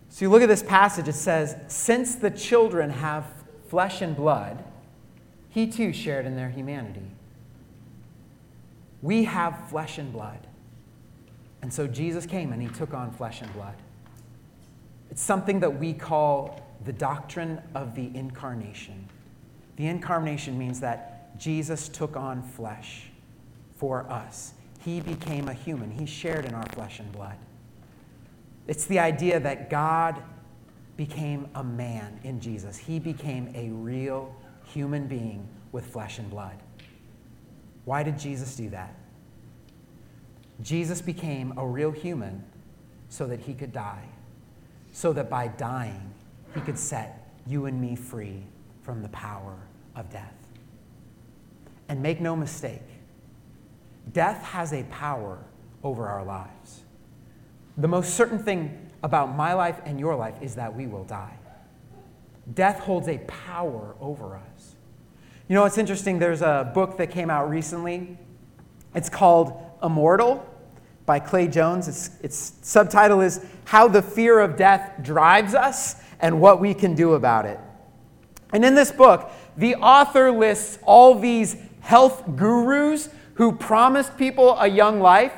So 0.10 0.26
you 0.26 0.30
look 0.30 0.44
at 0.44 0.48
this 0.48 0.64
passage, 0.64 1.08
it 1.08 1.14
says, 1.14 1.56
Since 1.68 2.16
the 2.16 2.30
children 2.30 2.90
have 2.90 3.26
flesh 3.68 4.02
and 4.02 4.16
blood, 4.16 4.64
he 5.50 5.68
too 5.68 5.92
shared 5.92 6.26
in 6.26 6.36
their 6.36 6.50
humanity. 6.50 7.12
We 9.02 9.24
have 9.26 9.70
flesh 9.70 9.98
and 9.98 10.14
blood. 10.14 10.40
And 11.64 11.74
so 11.74 11.88
Jesus 11.88 12.26
came 12.26 12.54
and 12.54 12.62
he 12.62 12.68
took 12.68 12.94
on 12.94 13.12
flesh 13.12 13.42
and 13.42 13.52
blood. 13.54 13.76
It's 15.10 15.22
something 15.22 15.60
that 15.62 15.80
we 15.80 15.94
call 15.94 16.62
the 16.86 16.94
doctrine 16.94 17.60
of 17.74 17.96
the 17.96 18.12
incarnation. 18.16 19.10
The 19.78 19.88
incarnation 19.88 20.58
means 20.58 20.80
that 20.82 21.38
Jesus 21.40 21.90
took 21.90 22.16
on 22.16 22.44
flesh 22.44 23.10
for 23.78 24.10
us. 24.12 24.54
He 24.84 25.00
became 25.00 25.48
a 25.48 25.54
human, 25.54 25.92
he 25.92 26.06
shared 26.06 26.46
in 26.46 26.54
our 26.54 26.66
flesh 26.68 27.00
and 27.00 27.12
blood. 27.12 27.38
It's 28.68 28.86
the 28.86 29.00
idea 29.00 29.40
that 29.40 29.70
God 29.70 30.22
became 30.98 31.48
a 31.56 31.64
man 31.64 32.20
in 32.24 32.40
Jesus. 32.42 32.78
He 32.78 33.00
became 33.00 33.52
a 33.56 33.70
real 33.70 34.36
human 34.66 35.08
being 35.08 35.48
with 35.72 35.86
flesh 35.86 36.20
and 36.20 36.30
blood. 36.30 36.58
Why 37.86 38.04
did 38.04 38.20
Jesus 38.20 38.56
do 38.56 38.70
that? 38.70 38.94
Jesus 40.62 41.02
became 41.02 41.54
a 41.58 41.66
real 41.66 41.92
human 41.92 42.44
so 43.10 43.28
that 43.28 43.40
he 43.40 43.54
could 43.54 43.72
die, 43.72 44.04
so 44.92 45.14
that 45.14 45.30
by 45.30 45.48
dying, 45.48 46.12
he 46.54 46.62
could 46.62 46.78
set 46.78 47.30
you 47.46 47.68
and 47.68 47.80
me 47.80 47.96
free 47.96 48.44
from 48.82 49.02
the 49.02 49.10
power 49.10 49.56
of 49.96 50.10
death. 50.10 50.34
And 51.88 52.02
make 52.02 52.20
no 52.20 52.36
mistake, 52.36 52.82
death 54.14 54.44
has 54.44 54.74
a 54.74 54.84
power 54.84 55.40
over 55.84 56.08
our 56.08 56.24
lives. 56.24 56.82
The 57.78 57.88
most 57.88 58.16
certain 58.16 58.40
thing 58.40 58.90
about 59.04 59.36
my 59.36 59.54
life 59.54 59.80
and 59.86 60.00
your 60.00 60.16
life 60.16 60.36
is 60.42 60.56
that 60.56 60.76
we 60.76 60.88
will 60.88 61.04
die. 61.04 61.38
Death 62.54 62.80
holds 62.80 63.08
a 63.08 63.20
power 63.20 63.96
over 64.00 64.36
us. 64.36 64.76
You 65.48 65.56
know, 65.56 65.66
it's 65.66 65.78
interesting. 65.78 66.20
There's 66.20 66.42
a 66.42 66.72
book 66.74 66.98
that 66.98 67.12
came 67.12 67.30
out 67.30 67.50
recently. 67.50 68.18
It's 68.96 69.10
called 69.10 69.54
Immortal 69.84 70.46
by 71.06 71.20
Clay 71.20 71.48
Jones. 71.48 71.88
Its, 71.88 72.10
its 72.22 72.54
subtitle 72.62 73.22
is 73.22 73.46
How 73.66 73.88
the 73.88 74.02
Fear 74.02 74.40
of 74.40 74.58
Death 74.58 75.04
Drives 75.04 75.54
Us 75.54 75.96
and 76.20 76.42
What 76.42 76.60
We 76.60 76.74
Can 76.74 76.96
Do 76.96 77.14
About 77.14 77.46
It. 77.46 77.60
And 78.52 78.66
in 78.66 78.76
this 78.76 78.92
book, 78.92 79.32
the 79.56 79.76
author 79.76 80.32
lists 80.32 80.80
all 80.84 81.16
these 81.16 81.58
health 81.82 82.24
gurus 82.36 83.10
who 83.38 83.52
promised 83.52 84.18
people 84.18 84.58
a 84.60 84.68
young 84.68 85.00
life 85.00 85.34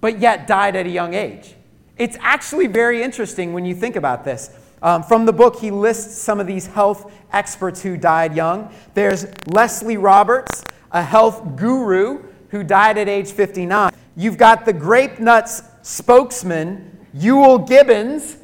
but 0.00 0.18
yet 0.18 0.46
died 0.46 0.76
at 0.76 0.84
a 0.84 0.90
young 0.90 1.14
age. 1.14 1.54
It's 1.96 2.18
actually 2.20 2.66
very 2.66 3.02
interesting 3.02 3.54
when 3.54 3.64
you 3.64 3.74
think 3.74 3.96
about 3.96 4.22
this. 4.22 4.50
Um, 4.82 5.02
from 5.02 5.24
the 5.24 5.32
book, 5.32 5.58
he 5.58 5.70
lists 5.70 6.20
some 6.20 6.40
of 6.40 6.46
these 6.46 6.66
health 6.66 7.10
experts 7.32 7.80
who 7.80 7.96
died 7.96 8.36
young. 8.36 8.70
There's 8.92 9.26
Leslie 9.46 9.96
Roberts, 9.96 10.62
a 10.92 11.02
health 11.02 11.56
guru 11.56 12.24
who 12.50 12.62
died 12.62 12.98
at 12.98 13.08
age 13.08 13.32
59. 13.32 13.92
You've 14.14 14.36
got 14.36 14.66
the 14.66 14.74
grape 14.74 15.18
nuts 15.18 15.62
spokesman, 15.80 17.06
Euell 17.16 17.66
Gibbons. 17.66 18.36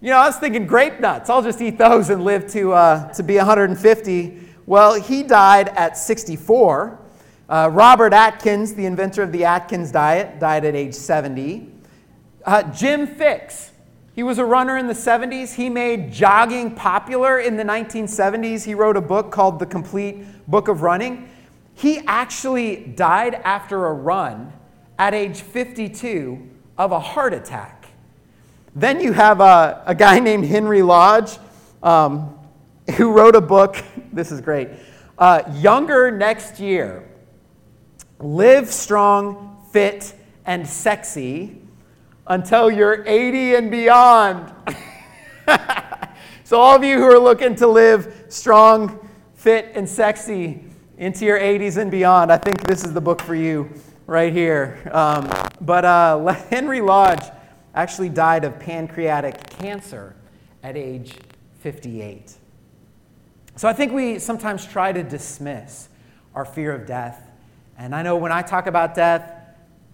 You 0.00 0.10
know, 0.10 0.16
I 0.16 0.26
was 0.28 0.38
thinking 0.38 0.66
grape 0.66 1.00
nuts. 1.00 1.28
I'll 1.28 1.42
just 1.42 1.60
eat 1.60 1.76
those 1.76 2.08
and 2.08 2.24
live 2.24 2.50
to, 2.52 2.72
uh, 2.72 3.12
to 3.12 3.22
be 3.22 3.36
150. 3.36 4.40
Well, 4.64 4.94
he 4.94 5.22
died 5.22 5.68
at 5.68 5.98
64. 5.98 6.98
Uh, 7.48 7.70
Robert 7.72 8.12
Atkins, 8.12 8.74
the 8.74 8.84
inventor 8.84 9.22
of 9.22 9.32
the 9.32 9.44
Atkins 9.44 9.90
diet, 9.90 10.38
died 10.38 10.66
at 10.66 10.74
age 10.74 10.92
70. 10.92 11.72
Uh, 12.44 12.62
Jim 12.64 13.06
Fixx, 13.06 13.70
he 14.14 14.22
was 14.22 14.38
a 14.38 14.44
runner 14.44 14.76
in 14.76 14.86
the 14.86 14.92
70s. 14.92 15.54
He 15.54 15.70
made 15.70 16.12
jogging 16.12 16.74
popular 16.74 17.38
in 17.38 17.56
the 17.56 17.62
1970s. 17.62 18.64
He 18.64 18.74
wrote 18.74 18.98
a 18.98 19.00
book 19.00 19.30
called 19.30 19.58
The 19.60 19.64
Complete 19.64 20.24
Book 20.46 20.68
of 20.68 20.82
Running. 20.82 21.30
He 21.72 22.00
actually 22.06 22.84
died 22.84 23.34
after 23.34 23.86
a 23.86 23.94
run 23.94 24.52
at 24.98 25.14
age 25.14 25.40
52 25.40 26.46
of 26.76 26.92
a 26.92 27.00
heart 27.00 27.32
attack. 27.32 27.86
Then 28.74 29.00
you 29.00 29.12
have 29.12 29.40
a, 29.40 29.82
a 29.86 29.94
guy 29.94 30.18
named 30.20 30.44
Henry 30.44 30.82
Lodge 30.82 31.38
um, 31.82 32.38
who 32.96 33.12
wrote 33.12 33.36
a 33.36 33.40
book. 33.40 33.76
This 34.10 34.32
is 34.32 34.40
great. 34.40 34.70
Uh, 35.18 35.42
Younger 35.60 36.10
Next 36.10 36.58
Year 36.58 37.07
Live 38.20 38.68
strong, 38.68 39.64
fit, 39.70 40.14
and 40.44 40.66
sexy 40.66 41.60
until 42.26 42.70
you're 42.70 43.04
80 43.06 43.54
and 43.54 43.70
beyond. 43.70 44.52
so, 46.44 46.58
all 46.58 46.74
of 46.74 46.82
you 46.82 46.98
who 46.98 47.04
are 47.04 47.18
looking 47.18 47.54
to 47.56 47.68
live 47.68 48.26
strong, 48.28 49.08
fit, 49.34 49.70
and 49.74 49.88
sexy 49.88 50.64
into 50.96 51.24
your 51.24 51.38
80s 51.38 51.76
and 51.76 51.92
beyond, 51.92 52.32
I 52.32 52.38
think 52.38 52.66
this 52.66 52.84
is 52.84 52.92
the 52.92 53.00
book 53.00 53.22
for 53.22 53.36
you 53.36 53.70
right 54.08 54.32
here. 54.32 54.90
Um, 54.92 55.30
but 55.60 55.84
uh, 55.84 56.18
Henry 56.50 56.80
Lodge 56.80 57.24
actually 57.74 58.08
died 58.08 58.42
of 58.42 58.58
pancreatic 58.58 59.48
cancer 59.48 60.16
at 60.64 60.76
age 60.76 61.14
58. 61.60 62.34
So 63.54 63.68
I 63.68 63.72
think 63.72 63.92
we 63.92 64.18
sometimes 64.18 64.66
try 64.66 64.92
to 64.92 65.04
dismiss 65.04 65.88
our 66.34 66.44
fear 66.44 66.72
of 66.72 66.84
death 66.84 67.27
and 67.78 67.94
I 67.94 68.02
know 68.02 68.16
when 68.16 68.32
I 68.32 68.42
talk 68.42 68.66
about 68.66 68.94
death, 68.94 69.32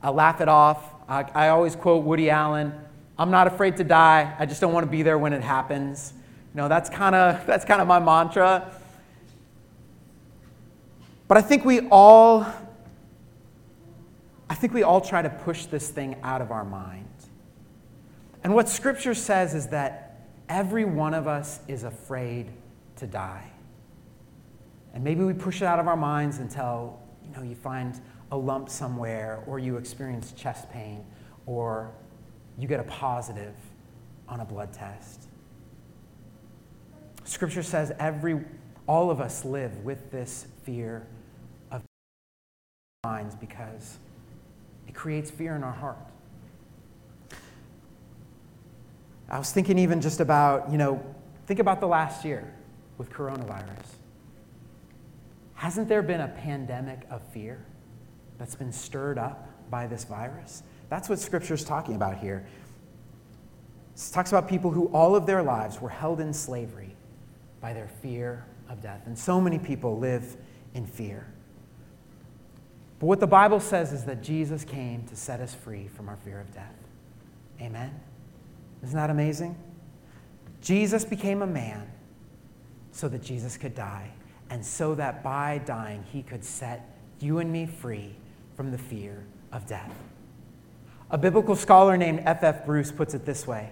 I 0.02 0.10
laugh 0.10 0.40
it 0.40 0.48
off. 0.48 0.92
I, 1.08 1.22
I 1.34 1.48
always 1.48 1.76
quote 1.76 2.02
Woody 2.04 2.30
Allen 2.30 2.72
I'm 3.16 3.30
not 3.30 3.46
afraid 3.46 3.76
to 3.76 3.84
die, 3.84 4.34
I 4.38 4.46
just 4.46 4.60
don't 4.60 4.72
want 4.72 4.84
to 4.84 4.90
be 4.90 5.02
there 5.02 5.18
when 5.18 5.32
it 5.32 5.42
happens. 5.42 6.12
You 6.52 6.58
know, 6.58 6.68
that's 6.68 6.90
kind 6.90 7.14
of 7.14 7.46
that's 7.46 7.64
kind 7.64 7.80
of 7.80 7.86
my 7.86 8.00
mantra. 8.00 8.72
But 11.28 11.38
I 11.38 11.42
think 11.42 11.64
we 11.64 11.80
all 11.88 12.46
I 14.48 14.54
think 14.54 14.74
we 14.74 14.82
all 14.82 15.00
try 15.00 15.22
to 15.22 15.30
push 15.30 15.66
this 15.66 15.88
thing 15.88 16.16
out 16.22 16.40
of 16.40 16.50
our 16.50 16.64
mind. 16.64 17.08
And 18.42 18.54
what 18.54 18.68
scripture 18.68 19.14
says 19.14 19.54
is 19.54 19.68
that 19.68 20.28
every 20.48 20.84
one 20.84 21.14
of 21.14 21.26
us 21.26 21.60
is 21.66 21.82
afraid 21.82 22.50
to 22.96 23.06
die. 23.06 23.50
And 24.92 25.02
maybe 25.02 25.24
we 25.24 25.32
push 25.32 25.62
it 25.62 25.64
out 25.64 25.78
of 25.78 25.88
our 25.88 25.96
minds 25.96 26.38
until, 26.38 27.00
you 27.24 27.36
know, 27.36 27.42
you 27.42 27.54
find 27.54 28.00
a 28.30 28.36
lump 28.36 28.68
somewhere 28.68 29.42
or 29.46 29.58
you 29.58 29.76
experience 29.76 30.32
chest 30.32 30.70
pain 30.70 31.04
or 31.46 31.92
you 32.58 32.68
get 32.68 32.80
a 32.80 32.84
positive 32.84 33.54
on 34.28 34.40
a 34.40 34.44
blood 34.44 34.72
test. 34.72 35.24
Scripture 37.24 37.62
says 37.62 37.92
every 37.98 38.44
all 38.86 39.10
of 39.10 39.20
us 39.20 39.44
live 39.44 39.78
with 39.78 40.10
this 40.10 40.46
fear 40.62 41.06
of 41.70 41.82
minds 43.04 43.34
because 43.34 43.96
it 44.86 44.94
creates 44.94 45.30
fear 45.30 45.56
in 45.56 45.62
our 45.62 45.72
heart. 45.72 45.96
I 49.28 49.38
was 49.38 49.52
thinking 49.52 49.78
even 49.78 50.00
just 50.00 50.20
about, 50.20 50.70
you 50.70 50.76
know, 50.76 51.02
think 51.46 51.60
about 51.60 51.80
the 51.80 51.88
last 51.88 52.24
year 52.24 52.52
with 52.98 53.10
coronavirus. 53.10 54.03
Hasn't 55.64 55.88
there 55.88 56.02
been 56.02 56.20
a 56.20 56.28
pandemic 56.28 57.06
of 57.08 57.26
fear 57.28 57.64
that's 58.36 58.54
been 58.54 58.70
stirred 58.70 59.16
up 59.16 59.48
by 59.70 59.86
this 59.86 60.04
virus? 60.04 60.62
That's 60.90 61.08
what 61.08 61.18
Scripture 61.18 61.54
is 61.54 61.64
talking 61.64 61.96
about 61.96 62.18
here. 62.18 62.46
It 63.96 64.10
talks 64.12 64.30
about 64.30 64.46
people 64.46 64.70
who 64.70 64.88
all 64.88 65.16
of 65.16 65.24
their 65.24 65.42
lives 65.42 65.80
were 65.80 65.88
held 65.88 66.20
in 66.20 66.34
slavery 66.34 66.94
by 67.62 67.72
their 67.72 67.88
fear 67.88 68.44
of 68.68 68.82
death. 68.82 69.04
And 69.06 69.18
so 69.18 69.40
many 69.40 69.58
people 69.58 69.98
live 69.98 70.36
in 70.74 70.84
fear. 70.84 71.26
But 72.98 73.06
what 73.06 73.20
the 73.20 73.26
Bible 73.26 73.58
says 73.58 73.94
is 73.94 74.04
that 74.04 74.22
Jesus 74.22 74.64
came 74.64 75.04
to 75.06 75.16
set 75.16 75.40
us 75.40 75.54
free 75.54 75.88
from 75.88 76.10
our 76.10 76.18
fear 76.18 76.40
of 76.40 76.52
death. 76.52 76.76
Amen? 77.62 77.98
Isn't 78.82 78.96
that 78.96 79.08
amazing? 79.08 79.56
Jesus 80.60 81.06
became 81.06 81.40
a 81.40 81.46
man 81.46 81.90
so 82.92 83.08
that 83.08 83.22
Jesus 83.22 83.56
could 83.56 83.74
die, 83.74 84.10
and 84.54 84.64
so 84.64 84.94
that 84.94 85.20
by 85.20 85.58
dying, 85.66 86.04
he 86.12 86.22
could 86.22 86.44
set 86.44 86.96
you 87.18 87.40
and 87.40 87.50
me 87.50 87.66
free 87.66 88.14
from 88.56 88.70
the 88.70 88.78
fear 88.78 89.24
of 89.50 89.66
death. 89.66 89.92
A 91.10 91.18
biblical 91.18 91.56
scholar 91.56 91.96
named 91.96 92.20
F.F. 92.20 92.58
F. 92.60 92.64
Bruce 92.64 92.92
puts 92.92 93.14
it 93.14 93.26
this 93.26 93.48
way 93.48 93.70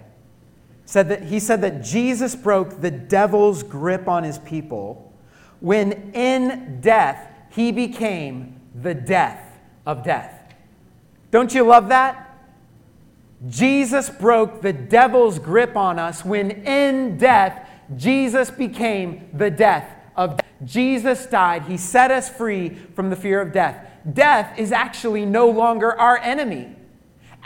said 0.83 1.07
that, 1.07 1.23
he 1.23 1.39
said 1.39 1.61
that 1.61 1.81
Jesus 1.85 2.35
broke 2.35 2.81
the 2.81 2.91
devil's 2.91 3.63
grip 3.63 4.09
on 4.09 4.25
his 4.25 4.37
people 4.39 5.13
when 5.61 6.11
in 6.11 6.81
death 6.81 7.29
he 7.51 7.71
became 7.71 8.59
the 8.75 8.93
death 8.93 9.57
of 9.85 10.03
death. 10.03 10.53
Don't 11.31 11.55
you 11.55 11.63
love 11.63 11.87
that? 11.87 12.37
Jesus 13.47 14.09
broke 14.09 14.61
the 14.61 14.73
devil's 14.73 15.39
grip 15.39 15.77
on 15.77 15.97
us 15.97 16.25
when 16.25 16.51
in 16.51 17.17
death 17.17 17.69
Jesus 17.95 18.51
became 18.51 19.29
the 19.31 19.49
death 19.49 19.87
death. 19.89 20.02
Jesus 20.65 21.25
died. 21.25 21.63
He 21.63 21.77
set 21.77 22.11
us 22.11 22.29
free 22.29 22.69
from 22.69 23.09
the 23.09 23.15
fear 23.15 23.41
of 23.41 23.51
death. 23.51 23.87
Death 24.11 24.57
is 24.57 24.71
actually 24.71 25.25
no 25.25 25.49
longer 25.49 25.99
our 25.99 26.17
enemy. 26.17 26.75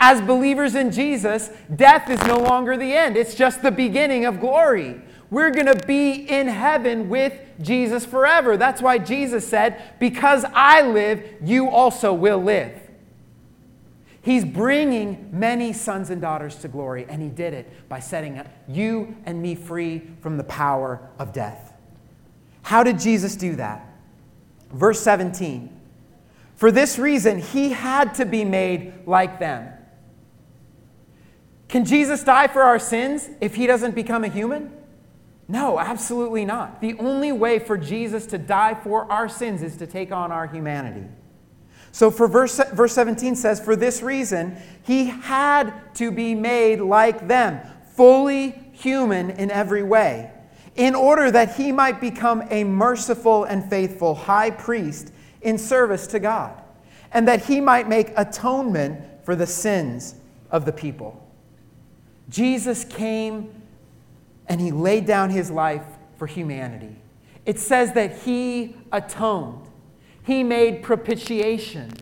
As 0.00 0.20
believers 0.20 0.74
in 0.74 0.92
Jesus, 0.92 1.50
death 1.74 2.08
is 2.08 2.20
no 2.22 2.38
longer 2.38 2.76
the 2.76 2.94
end, 2.94 3.16
it's 3.16 3.34
just 3.34 3.62
the 3.62 3.70
beginning 3.70 4.24
of 4.24 4.40
glory. 4.40 5.00
We're 5.30 5.50
going 5.50 5.66
to 5.66 5.86
be 5.86 6.12
in 6.12 6.48
heaven 6.48 7.08
with 7.08 7.38
Jesus 7.60 8.06
forever. 8.06 8.56
That's 8.56 8.80
why 8.80 8.98
Jesus 8.98 9.46
said, 9.46 9.82
Because 9.98 10.44
I 10.54 10.82
live, 10.82 11.22
you 11.42 11.68
also 11.68 12.14
will 12.14 12.42
live. 12.42 12.80
He's 14.22 14.44
bringing 14.44 15.28
many 15.32 15.72
sons 15.72 16.10
and 16.10 16.20
daughters 16.20 16.56
to 16.56 16.68
glory, 16.68 17.06
and 17.08 17.20
He 17.20 17.28
did 17.28 17.52
it 17.52 17.88
by 17.88 18.00
setting 18.00 18.42
you 18.66 19.16
and 19.26 19.40
me 19.42 19.54
free 19.54 20.02
from 20.20 20.38
the 20.38 20.44
power 20.44 21.10
of 21.18 21.32
death. 21.32 21.67
How 22.68 22.82
did 22.82 22.98
Jesus 22.98 23.34
do 23.34 23.56
that? 23.56 23.84
Verse 24.72 25.00
17 25.00 25.70
For 26.56 26.70
this 26.70 26.98
reason, 26.98 27.38
He 27.38 27.70
had 27.70 28.14
to 28.14 28.26
be 28.26 28.44
made 28.44 28.92
like 29.06 29.38
them 29.38 29.72
can 31.68 31.84
Jesus 31.84 32.24
die 32.24 32.48
for 32.48 32.62
our 32.62 32.78
sins 32.78 33.28
if 33.40 33.54
he 33.54 33.66
doesn't 33.66 33.94
become 33.94 34.24
a 34.24 34.28
human? 34.28 34.72
No, 35.46 35.78
absolutely 35.78 36.44
not. 36.44 36.80
The 36.80 36.94
only 36.98 37.32
way 37.32 37.58
for 37.58 37.76
Jesus 37.76 38.26
to 38.26 38.38
die 38.38 38.74
for 38.74 39.10
our 39.10 39.28
sins 39.28 39.62
is 39.62 39.76
to 39.76 39.86
take 39.86 40.10
on 40.10 40.32
our 40.32 40.46
humanity. 40.46 41.06
So 41.92 42.10
for 42.10 42.26
verse, 42.28 42.60
verse 42.72 42.94
17 42.94 43.34
says, 43.36 43.60
For 43.60 43.76
this 43.76 44.02
reason, 44.02 44.56
he 44.82 45.06
had 45.06 45.94
to 45.94 46.10
be 46.10 46.34
made 46.34 46.80
like 46.80 47.28
them, 47.28 47.60
fully 47.94 48.50
human 48.72 49.30
in 49.30 49.50
every 49.50 49.82
way, 49.82 50.30
in 50.78 50.94
order 50.94 51.28
that 51.30 51.56
he 51.56 51.72
might 51.72 52.00
become 52.00 52.42
a 52.50 52.62
merciful 52.62 53.44
and 53.44 53.68
faithful 53.68 54.14
high 54.14 54.48
priest 54.48 55.12
in 55.42 55.58
service 55.58 56.06
to 56.06 56.20
God, 56.20 56.62
and 57.12 57.26
that 57.26 57.44
he 57.44 57.60
might 57.60 57.88
make 57.88 58.12
atonement 58.16 59.00
for 59.24 59.34
the 59.34 59.46
sins 59.46 60.14
of 60.50 60.64
the 60.64 60.72
people. 60.72 61.28
Jesus 62.28 62.84
came 62.84 63.62
and 64.46 64.60
he 64.60 64.70
laid 64.70 65.04
down 65.04 65.30
his 65.30 65.50
life 65.50 65.84
for 66.16 66.26
humanity. 66.26 66.96
It 67.44 67.58
says 67.58 67.92
that 67.94 68.18
he 68.18 68.76
atoned, 68.92 69.66
he 70.22 70.44
made 70.44 70.82
propitiation, 70.82 71.92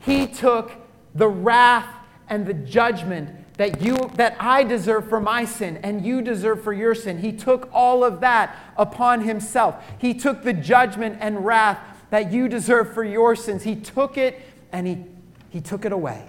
he 0.00 0.26
took 0.26 0.72
the 1.14 1.28
wrath 1.28 1.88
and 2.28 2.46
the 2.46 2.54
judgment 2.54 3.30
that 3.56 3.80
you 3.80 3.96
that 4.14 4.36
I 4.40 4.64
deserve 4.64 5.08
for 5.08 5.20
my 5.20 5.44
sin 5.44 5.78
and 5.82 6.04
you 6.04 6.22
deserve 6.22 6.62
for 6.62 6.72
your 6.72 6.94
sin. 6.94 7.18
He 7.18 7.32
took 7.32 7.68
all 7.72 8.02
of 8.02 8.20
that 8.20 8.56
upon 8.76 9.22
himself. 9.22 9.82
He 9.98 10.14
took 10.14 10.42
the 10.42 10.52
judgment 10.52 11.18
and 11.20 11.44
wrath 11.44 11.78
that 12.10 12.32
you 12.32 12.48
deserve 12.48 12.92
for 12.92 13.04
your 13.04 13.36
sins. 13.36 13.62
He 13.62 13.76
took 13.76 14.18
it 14.18 14.40
and 14.72 14.86
he, 14.86 15.04
he 15.50 15.60
took 15.60 15.84
it 15.84 15.92
away. 15.92 16.28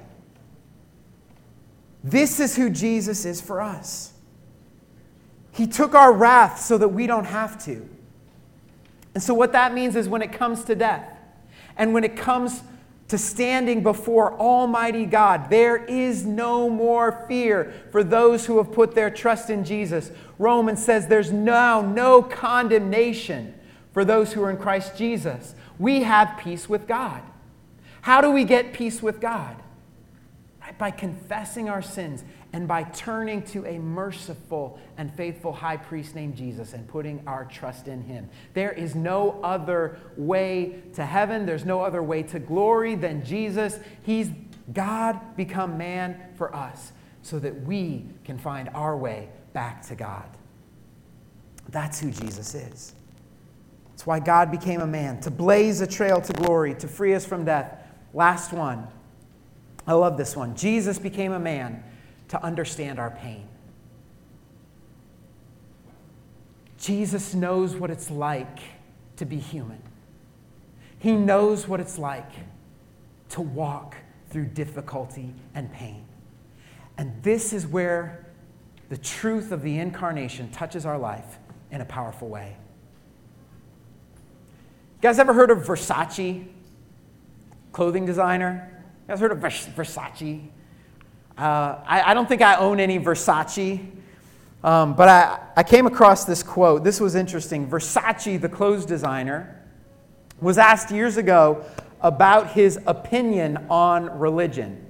This 2.03 2.39
is 2.39 2.55
who 2.55 2.69
Jesus 2.69 3.25
is 3.25 3.41
for 3.41 3.61
us. 3.61 4.13
He 5.51 5.65
took 5.65 5.95
our 5.95 6.13
wrath 6.13 6.59
so 6.59 6.77
that 6.77 6.89
we 6.89 7.07
don't 7.07 7.25
have 7.25 7.63
to. 7.65 7.89
And 9.15 9.23
so, 9.23 9.33
what 9.33 9.53
that 9.53 9.73
means 9.73 9.95
is 9.95 10.07
when 10.07 10.21
it 10.21 10.33
comes 10.33 10.65
to 10.65 10.75
death 10.75 11.09
and 11.77 11.93
when 11.93 12.03
it 12.03 12.15
comes 12.15 12.61
to 13.07 13.17
standing 13.17 13.83
before 13.83 14.33
Almighty 14.39 15.05
God, 15.05 15.49
there 15.49 15.77
is 15.77 16.25
no 16.25 16.69
more 16.69 17.25
fear 17.27 17.73
for 17.91 18.03
those 18.03 18.45
who 18.45 18.57
have 18.57 18.71
put 18.71 18.95
their 18.95 19.11
trust 19.11 19.49
in 19.49 19.63
Jesus. 19.63 20.11
Romans 20.39 20.83
says 20.83 21.07
there's 21.07 21.31
now 21.31 21.81
no 21.81 22.23
condemnation 22.23 23.53
for 23.93 24.03
those 24.03 24.33
who 24.33 24.43
are 24.43 24.49
in 24.49 24.57
Christ 24.57 24.97
Jesus. 24.97 25.53
We 25.77 26.03
have 26.03 26.39
peace 26.39 26.67
with 26.67 26.87
God. 26.87 27.21
How 28.01 28.21
do 28.21 28.31
we 28.31 28.43
get 28.43 28.73
peace 28.73 29.01
with 29.01 29.21
God? 29.21 29.55
right? 30.65 30.77
By 30.77 30.91
confessing 30.91 31.69
our 31.69 31.81
sins 31.81 32.23
and 32.55 32.69
by 32.69 32.83
turning 32.83 33.41
to 33.41 33.65
a 33.65 33.77
merciful 33.77 34.79
and 34.97 35.13
faithful 35.13 35.51
high 35.51 35.75
priest 35.75 36.15
named 36.15 36.37
Jesus 36.37 36.71
and 36.71 36.87
putting 36.87 37.21
our 37.27 37.43
trust 37.43 37.89
in 37.89 38.01
him. 38.01 38.29
There 38.53 38.71
is 38.71 38.95
no 38.95 39.41
other 39.43 39.99
way 40.15 40.81
to 40.93 41.05
heaven, 41.05 41.45
there's 41.45 41.65
no 41.65 41.81
other 41.81 42.01
way 42.01 42.23
to 42.23 42.39
glory 42.39 42.95
than 42.95 43.25
Jesus. 43.25 43.77
He's 44.03 44.29
God 44.71 45.35
become 45.35 45.77
man 45.77 46.29
for 46.37 46.55
us 46.55 46.93
so 47.23 47.39
that 47.39 47.63
we 47.63 48.05
can 48.23 48.37
find 48.37 48.69
our 48.69 48.95
way 48.95 49.27
back 49.51 49.85
to 49.87 49.95
God. 49.95 50.29
That's 51.67 51.99
who 51.99 52.09
Jesus 52.09 52.55
is. 52.55 52.95
That's 53.89 54.07
why 54.07 54.21
God 54.21 54.49
became 54.49 54.79
a 54.79 54.87
man, 54.87 55.19
to 55.21 55.29
blaze 55.29 55.81
a 55.81 55.87
trail 55.87 56.21
to 56.21 56.31
glory, 56.31 56.73
to 56.75 56.87
free 56.87 57.15
us 57.15 57.25
from 57.25 57.43
death. 57.43 57.85
Last 58.13 58.53
one 58.53 58.87
I 59.87 59.93
love 59.93 60.17
this 60.17 60.35
one. 60.37 60.55
Jesus 60.55 60.97
became 60.97 61.33
a 61.33 61.39
man 61.39 61.83
to 62.35 62.43
understand 62.43 62.99
our 62.99 63.11
pain. 63.11 63.47
Jesus 66.77 67.33
knows 67.33 67.77
what 67.77 67.89
it's 67.89 68.11
like 68.11 68.59
to 69.15 69.23
be 69.23 69.37
human. 69.37 69.81
He 70.99 71.13
knows 71.13 71.65
what 71.65 71.79
it's 71.79 71.97
like 71.97 72.29
to 73.29 73.41
walk 73.41 73.95
through 74.29 74.47
difficulty 74.47 75.33
and 75.53 75.71
pain. 75.71 76.03
And 76.97 77.23
this 77.23 77.53
is 77.53 77.65
where 77.65 78.25
the 78.89 78.97
truth 78.97 79.53
of 79.53 79.61
the 79.61 79.79
incarnation 79.79 80.51
touches 80.51 80.85
our 80.85 80.97
life 80.97 81.39
in 81.71 81.79
a 81.79 81.85
powerful 81.85 82.27
way. 82.27 82.57
You 84.97 85.01
guys 85.01 85.19
ever 85.19 85.33
heard 85.33 85.51
of 85.51 85.59
Versace, 85.59 86.45
clothing 87.71 88.05
designer? 88.05 88.83
You 89.07 89.13
guys 89.13 89.21
heard 89.21 89.31
of 89.31 89.37
Versace? 89.37 90.49
Uh, 91.37 91.81
I, 91.85 92.11
I, 92.11 92.13
don't 92.13 92.29
think 92.29 92.41
I 92.41 92.55
own 92.55 92.79
any 92.79 92.97
Versace, 92.97 93.85
um, 94.63 94.95
but 94.95 95.09
I, 95.09 95.39
I 95.57 95.63
came 95.63 95.85
across 95.85 96.23
this 96.23 96.41
quote. 96.41 96.85
This 96.85 97.01
was 97.01 97.13
interesting. 97.13 97.67
Versace, 97.67 98.39
the 98.39 98.47
clothes 98.47 98.85
designer, 98.85 99.61
was 100.39 100.57
asked 100.57 100.91
years 100.91 101.17
ago 101.17 101.65
about 101.99 102.51
his 102.51 102.79
opinion 102.85 103.65
on 103.69 104.17
religion. 104.17 104.85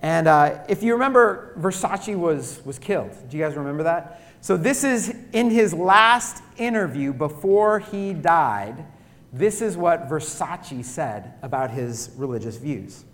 And 0.00 0.28
uh, 0.28 0.62
if 0.68 0.82
you 0.82 0.92
remember, 0.92 1.54
Versace 1.58 2.16
was, 2.16 2.60
was 2.64 2.78
killed. 2.78 3.10
Do 3.28 3.36
you 3.36 3.42
guys 3.42 3.56
remember 3.56 3.82
that? 3.82 4.22
So, 4.40 4.56
this 4.56 4.84
is 4.84 5.14
in 5.32 5.50
his 5.50 5.72
last 5.74 6.42
interview 6.56 7.12
before 7.12 7.80
he 7.80 8.12
died. 8.12 8.84
This 9.32 9.60
is 9.62 9.76
what 9.76 10.08
Versace 10.08 10.84
said 10.84 11.34
about 11.42 11.70
his 11.70 12.10
religious 12.16 12.58
views. 12.58 13.04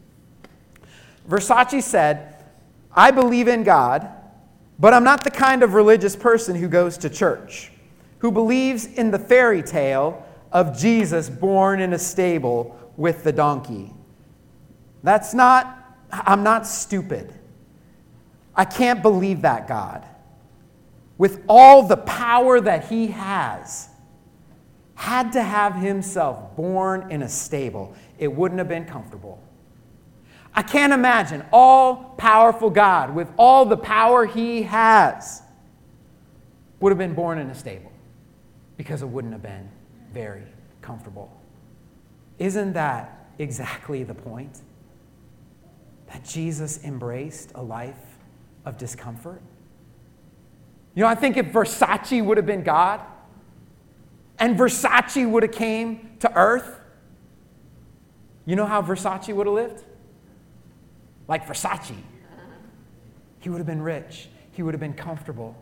Versace 1.29 1.83
said, 1.83 2.35
I 2.93 3.11
believe 3.11 3.49
in 3.49 3.63
God, 3.63 4.09
but 4.79 4.95
I'm 4.95 5.05
not 5.05 5.25
the 5.25 5.31
kind 5.31 5.63
of 5.63 5.75
religious 5.75 6.17
person 6.17 6.57
who 6.57 6.69
goes 6.69 6.97
to 6.99 7.11
church, 7.11 7.71
who 8.19 8.33
believes 8.33 8.87
in 8.87 9.11
the 9.11 9.19
fairy 9.19 9.63
tale 9.63 10.25
of 10.53 10.79
Jesus 10.79 11.29
born 11.29 11.81
in 11.81 11.93
a 11.93 11.99
stable 11.99 12.79
with 12.97 13.25
the 13.25 13.33
donkey. 13.33 13.93
That's 15.03 15.35
not, 15.35 15.97
I'm 16.11 16.43
not 16.43 16.67
stupid. 16.67 17.33
I 18.55 18.65
can't 18.65 19.03
believe 19.03 19.43
that 19.43 19.69
God, 19.69 20.05
with 21.17 21.45
all 21.49 21.83
the 21.83 21.97
power 21.97 22.61
that 22.61 22.87
he 22.87 23.09
has, 23.09 23.89
had 24.95 25.33
to 25.33 25.43
have 25.43 25.77
himself 25.77 26.57
born 26.57 27.11
in 27.11 27.23
a 27.23 27.29
stable. 27.29 27.95
It 28.19 28.33
wouldn't 28.33 28.59
have 28.59 28.69
been 28.69 28.85
comfortable. 28.85 29.41
I 30.59 30.63
can't 30.63 30.93
imagine 30.93 31.45
all 31.53 32.17
powerful 32.19 32.69
God, 32.69 33.15
with 33.15 33.29
all 33.37 33.65
the 33.65 33.77
power 33.77 34.27
he 34.27 34.65
has, 34.65 35.41
would 36.81 36.91
have 36.91 36.99
been 36.99 37.15
born 37.15 37.39
in 37.39 37.49
a 37.49 37.55
stable 37.55 37.93
because 38.77 39.01
it 39.03 39.07
wouldn't 39.07 39.33
have 39.33 39.43
been 39.43 39.71
very 40.13 40.43
comfortable. 40.83 41.31
Isn't 42.41 42.73
that 42.73 43.29
exactly 43.39 44.03
the 44.03 44.15
point? 44.15 44.63
That 46.09 46.25
Jesus 46.25 46.83
embraced 46.83 47.53
a 47.55 47.63
life 47.63 48.19
of 48.65 48.77
discomfort? 48.79 49.41
You 50.97 51.05
know, 51.05 51.09
I 51.09 51.15
think 51.15 51.37
if 51.37 51.53
Versace 51.53 52.25
would 52.25 52.37
have 52.37 52.47
been 52.47 52.65
God 52.65 53.01
and 54.41 54.59
Versace 54.59 55.31
would 55.31 55.45
have 55.45 55.53
came 55.53 56.17
to 56.19 56.35
earth, 56.35 56.81
you 58.45 58.57
know 58.57 58.67
how 58.67 58.83
Versace 58.83 59.33
would 59.33 59.47
have 59.47 59.55
lived? 59.55 59.85
Like 61.29 61.47
Versace. 61.47 61.95
He 63.41 63.49
would 63.49 63.59
have 63.59 63.67
been 63.67 63.83
rich. 63.83 64.29
He 64.51 64.63
would 64.63 64.75
have 64.75 64.81
been 64.81 64.95
comfortable. 64.95 65.55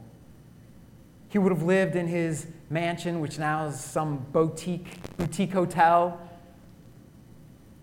He 1.28 1.38
would 1.38 1.52
have 1.52 1.62
lived 1.62 1.96
in 1.96 2.06
his 2.06 2.46
mansion, 2.70 3.20
which 3.20 3.38
now 3.38 3.66
is 3.66 3.78
some 3.78 4.24
boutique, 4.32 5.16
boutique 5.18 5.52
hotel. 5.52 6.18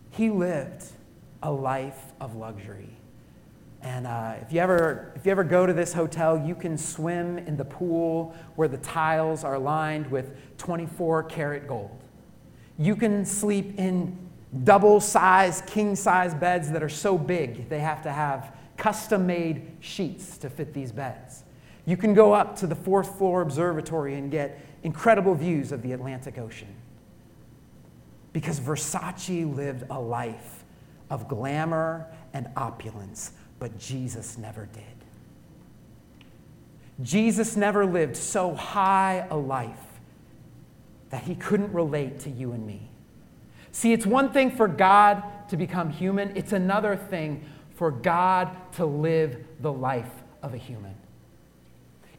He 0.09 0.29
lived 0.29 0.85
a 1.43 1.51
life 1.51 2.13
of 2.19 2.35
luxury. 2.35 2.89
And 3.81 4.07
uh, 4.07 4.35
if, 4.41 4.53
you 4.53 4.61
ever, 4.61 5.11
if 5.15 5.25
you 5.25 5.31
ever 5.31 5.43
go 5.43 5.65
to 5.65 5.73
this 5.73 5.91
hotel, 5.91 6.37
you 6.37 6.55
can 6.55 6.77
swim 6.77 7.37
in 7.37 7.57
the 7.57 7.65
pool 7.65 8.33
where 8.55 8.69
the 8.69 8.77
tiles 8.77 9.43
are 9.43 9.59
lined 9.59 10.09
with 10.09 10.57
24 10.57 11.23
karat 11.23 11.67
gold. 11.67 11.99
You 12.77 12.95
can 12.95 13.25
sleep 13.25 13.77
in 13.77 14.17
double 14.63 14.99
size, 14.99 15.61
king 15.65 15.95
size 15.95 16.33
beds 16.33 16.69
that 16.71 16.83
are 16.83 16.89
so 16.89 17.17
big 17.17 17.69
they 17.69 17.79
have 17.79 18.03
to 18.03 18.11
have 18.11 18.55
custom 18.77 19.25
made 19.25 19.71
sheets 19.79 20.37
to 20.39 20.49
fit 20.49 20.73
these 20.73 20.91
beds. 20.91 21.43
You 21.85 21.97
can 21.97 22.13
go 22.13 22.33
up 22.33 22.55
to 22.57 22.67
the 22.67 22.75
fourth 22.75 23.17
floor 23.17 23.41
observatory 23.41 24.15
and 24.15 24.31
get 24.31 24.59
incredible 24.83 25.35
views 25.35 25.71
of 25.71 25.81
the 25.81 25.91
Atlantic 25.91 26.37
Ocean. 26.37 26.73
Because 28.31 28.59
Versace 28.59 29.53
lived 29.55 29.85
a 29.89 29.99
life 29.99 30.63
of 31.09 31.27
glamour 31.27 32.07
and 32.33 32.47
opulence, 32.55 33.33
but 33.59 33.77
Jesus 33.77 34.37
never 34.37 34.67
did. 34.67 34.83
Jesus 37.01 37.55
never 37.55 37.85
lived 37.85 38.15
so 38.15 38.53
high 38.53 39.27
a 39.29 39.35
life 39.35 39.99
that 41.09 41.23
he 41.23 41.35
couldn't 41.35 41.71
relate 41.73 42.19
to 42.21 42.29
you 42.29 42.53
and 42.53 42.65
me. 42.65 42.89
See, 43.73 43.91
it's 43.91 44.05
one 44.05 44.31
thing 44.31 44.51
for 44.51 44.67
God 44.67 45.23
to 45.49 45.57
become 45.57 45.89
human, 45.89 46.31
it's 46.37 46.53
another 46.53 46.95
thing 46.95 47.43
for 47.75 47.91
God 47.91 48.55
to 48.73 48.85
live 48.85 49.43
the 49.59 49.73
life 49.73 50.09
of 50.41 50.53
a 50.53 50.57
human. 50.57 50.95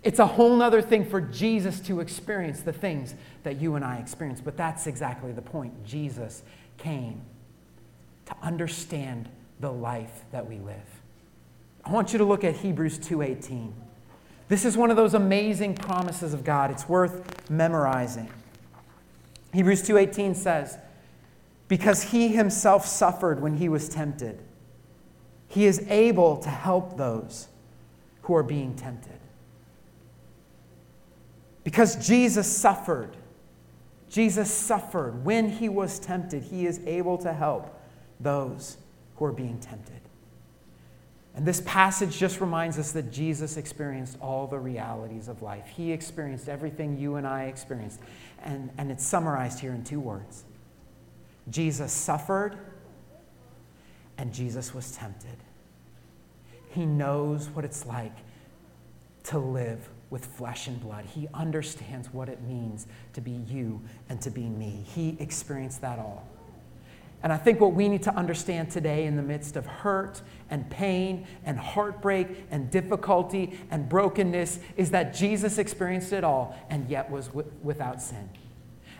It's 0.03 0.19
a 0.19 0.27
whole 0.27 0.61
other 0.61 0.83
thing 0.83 1.07
for 1.07 1.21
Jesus 1.21 1.81
to 1.81 2.01
experience 2.01 2.61
the 2.61 2.73
things 2.73 3.15
that 3.45 3.61
you 3.61 3.77
and 3.77 3.85
I 3.85 3.97
experience. 3.97 4.41
But 4.41 4.57
that's 4.57 4.87
exactly 4.87 5.33
the 5.33 5.41
point. 5.41 5.87
Jesus 5.87 6.43
came 6.77 7.23
to 8.27 8.35
understand 8.43 9.29
the 9.61 9.73
life 9.73 10.25
that 10.33 10.47
we 10.47 10.59
live. 10.59 11.01
I 11.85 11.93
want 11.93 12.13
you 12.13 12.19
to 12.19 12.25
look 12.25 12.45
at 12.45 12.57
Hebrews 12.57 12.99
2:18. 12.99 13.73
This 14.49 14.65
is 14.65 14.77
one 14.77 14.91
of 14.91 14.97
those 14.97 15.15
amazing 15.15 15.77
promises 15.77 16.35
of 16.35 16.45
God. 16.45 16.71
It's 16.71 16.89
worth 16.89 17.49
memorizing. 17.49 18.29
Hebrews 19.53 19.83
2:18 19.83 20.35
says, 20.35 20.79
because 21.75 22.05
he 22.05 22.29
himself 22.29 22.87
suffered 22.87 23.41
when 23.43 23.57
he 23.57 23.69
was 23.69 23.89
tempted. 23.89 24.41
He 25.49 25.67
is 25.67 25.85
able 25.89 26.37
to 26.37 26.49
help 26.49 26.97
those 26.97 27.49
who 28.23 28.37
are 28.37 28.45
being 28.45 28.77
tempted. 28.77 29.19
Because 31.65 31.97
Jesus 32.07 32.47
suffered, 32.47 33.17
Jesus 34.09 34.55
suffered 34.55 35.25
when 35.25 35.51
he 35.51 35.69
was 35.69 35.99
tempted, 35.99 36.45
he 36.45 36.65
is 36.65 36.79
able 36.87 37.19
to 37.19 37.33
help 37.33 37.77
those 38.21 38.77
who 39.17 39.25
are 39.25 39.33
being 39.33 39.59
tempted. 39.59 40.01
And 41.35 41.45
this 41.45 41.61
passage 41.63 42.17
just 42.17 42.41
reminds 42.41 42.79
us 42.79 42.93
that 42.93 43.11
Jesus 43.11 43.57
experienced 43.57 44.17
all 44.21 44.47
the 44.47 44.61
realities 44.61 45.27
of 45.27 45.43
life. 45.43 45.67
He 45.67 45.91
experienced 45.91 46.49
everything 46.49 46.97
you 46.97 47.17
and 47.17 47.27
I 47.27 47.47
experienced. 47.47 47.99
And, 48.45 48.71
and 48.79 48.93
it's 48.93 49.05
summarized 49.05 49.59
here 49.59 49.73
in 49.73 49.83
two 49.83 49.99
words 49.99 50.45
Jesus 51.51 51.93
suffered 51.93 52.57
and 54.19 54.33
Jesus 54.33 54.75
was 54.75 54.93
tempted. 54.93 55.37
He 56.71 56.87
knows 56.87 57.49
what 57.49 57.65
it's 57.65 57.87
like 57.87 58.17
to 59.25 59.39
live 59.39 59.89
with 60.11 60.27
flesh 60.27 60.69
and 60.69 60.81
blood. 60.81 61.05
He 61.07 61.29
understands 61.35 62.13
what 62.13 62.29
it 62.29 62.43
means 62.43 62.87
to 63.15 63.21
be 63.21 63.33
you 63.49 63.81
and 64.09 64.21
to 64.23 64.31
be 64.31 64.43
me. 64.43 64.85
He 64.95 65.17
experienced 65.19 65.81
that 65.81 65.99
all. 65.99 66.27
And 67.23 67.33
I 67.33 67.39
think 67.39 67.59
what 67.59 67.73
we 67.73 67.89
need 67.89 68.03
to 68.03 68.15
understand 68.15 68.71
today 68.71 69.07
in 69.07 69.17
the 69.17 69.23
midst 69.23 69.57
of 69.57 69.65
hurt 69.65 70.21
and 70.51 70.69
pain 70.69 71.27
and 71.45 71.59
heartbreak 71.59 72.29
and 72.51 72.71
difficulty 72.71 73.59
and 73.71 73.89
brokenness 73.89 74.61
is 74.77 74.91
that 74.91 75.15
Jesus 75.15 75.57
experienced 75.57 76.13
it 76.13 76.23
all 76.23 76.55
and 76.69 76.89
yet 76.91 77.11
was 77.11 77.31
without 77.63 78.03
sin. 78.03 78.29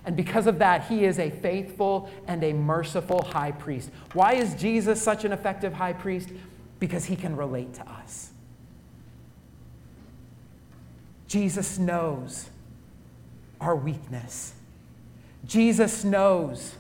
And 0.07 0.17
because 0.17 0.47
of 0.47 0.59
that, 0.59 0.87
he 0.87 1.05
is 1.05 1.19
a 1.19 1.31
faithful 1.31 2.11
and 2.27 2.45
a 2.45 2.53
merciful 2.53 3.23
high 3.23 3.53
priest. 3.53 3.91
Why 4.13 4.35
is 4.35 4.55
Jesus 4.55 5.01
such 5.01 5.25
an 5.25 5.33
effective 5.33 5.73
high 5.73 5.95
priest? 5.95 6.29
Because 6.79 7.07
he 7.07 7.17
can 7.17 7.37
relate 7.37 7.73
to 7.75 7.89
us. 7.89 8.31
Jesus 11.27 11.79
knows 11.79 12.51
our 13.61 13.75
weakness, 13.75 14.53
Jesus 15.47 16.05
knows 16.05 16.75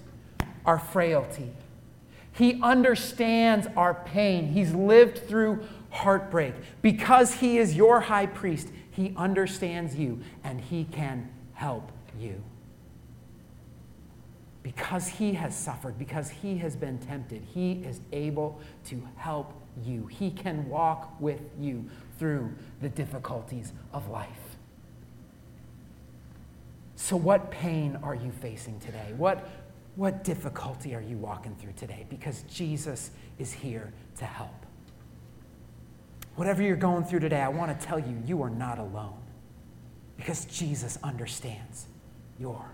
our 0.67 0.79
frailty. 0.79 1.51
He 2.33 2.61
understands 2.63 3.69
our 3.77 3.95
pain. 3.95 4.49
He's 4.49 4.75
lived 4.75 5.29
through 5.29 5.65
heartbreak. 5.91 6.55
Because 6.83 7.35
he 7.35 7.59
is 7.59 7.77
your 7.77 8.01
high 8.01 8.27
priest, 8.27 8.71
he 8.91 9.15
understands 9.17 9.95
you 9.95 10.21
and 10.43 10.61
he 10.61 10.83
can 10.85 11.31
help 11.53 11.93
you 12.19 12.43
because 14.65 15.07
he 15.07 15.35
has 15.35 15.55
suffered, 15.55 15.99
because 15.99 16.31
he 16.31 16.57
has 16.57 16.75
been 16.75 16.99
tempted, 16.99 17.43
he 17.53 17.75
is 17.85 18.01
able 18.13 18.59
to 18.87 19.07
help 19.15 19.53
you. 19.85 20.07
He 20.07 20.31
can 20.31 20.67
walk 20.71 21.21
with 21.21 21.43
you 21.61 21.85
through 22.19 22.55
the 22.81 22.89
difficulties 22.89 23.75
of 23.93 24.09
life. 24.09 24.57
So, 26.97 27.15
what 27.15 27.51
pain 27.51 27.99
are 28.03 28.15
you 28.15 28.33
facing 28.33 28.81
today? 28.81 29.13
What, 29.19 29.47
what 29.97 30.25
difficulty 30.25 30.95
are 30.95 31.03
you 31.03 31.19
walking 31.19 31.55
through 31.57 31.75
today? 31.77 32.07
Because 32.09 32.43
Jesus 32.45 33.11
is 33.39 33.53
here 33.53 33.93
to 34.17 34.25
help. 34.25 34.65
Whatever 36.37 36.63
you're 36.63 36.77
going 36.77 37.05
through 37.05 37.21
today, 37.21 37.43
I 37.43 37.49
want 37.49 37.79
to 37.79 37.87
tell 37.87 37.99
you, 37.99 38.23
you 38.27 38.43
are 38.43 38.51
not 38.51 38.79
alone 38.79 39.21
because 40.17 40.47
Jesus 40.47 40.99
understands 41.03 41.87
your 42.39 42.74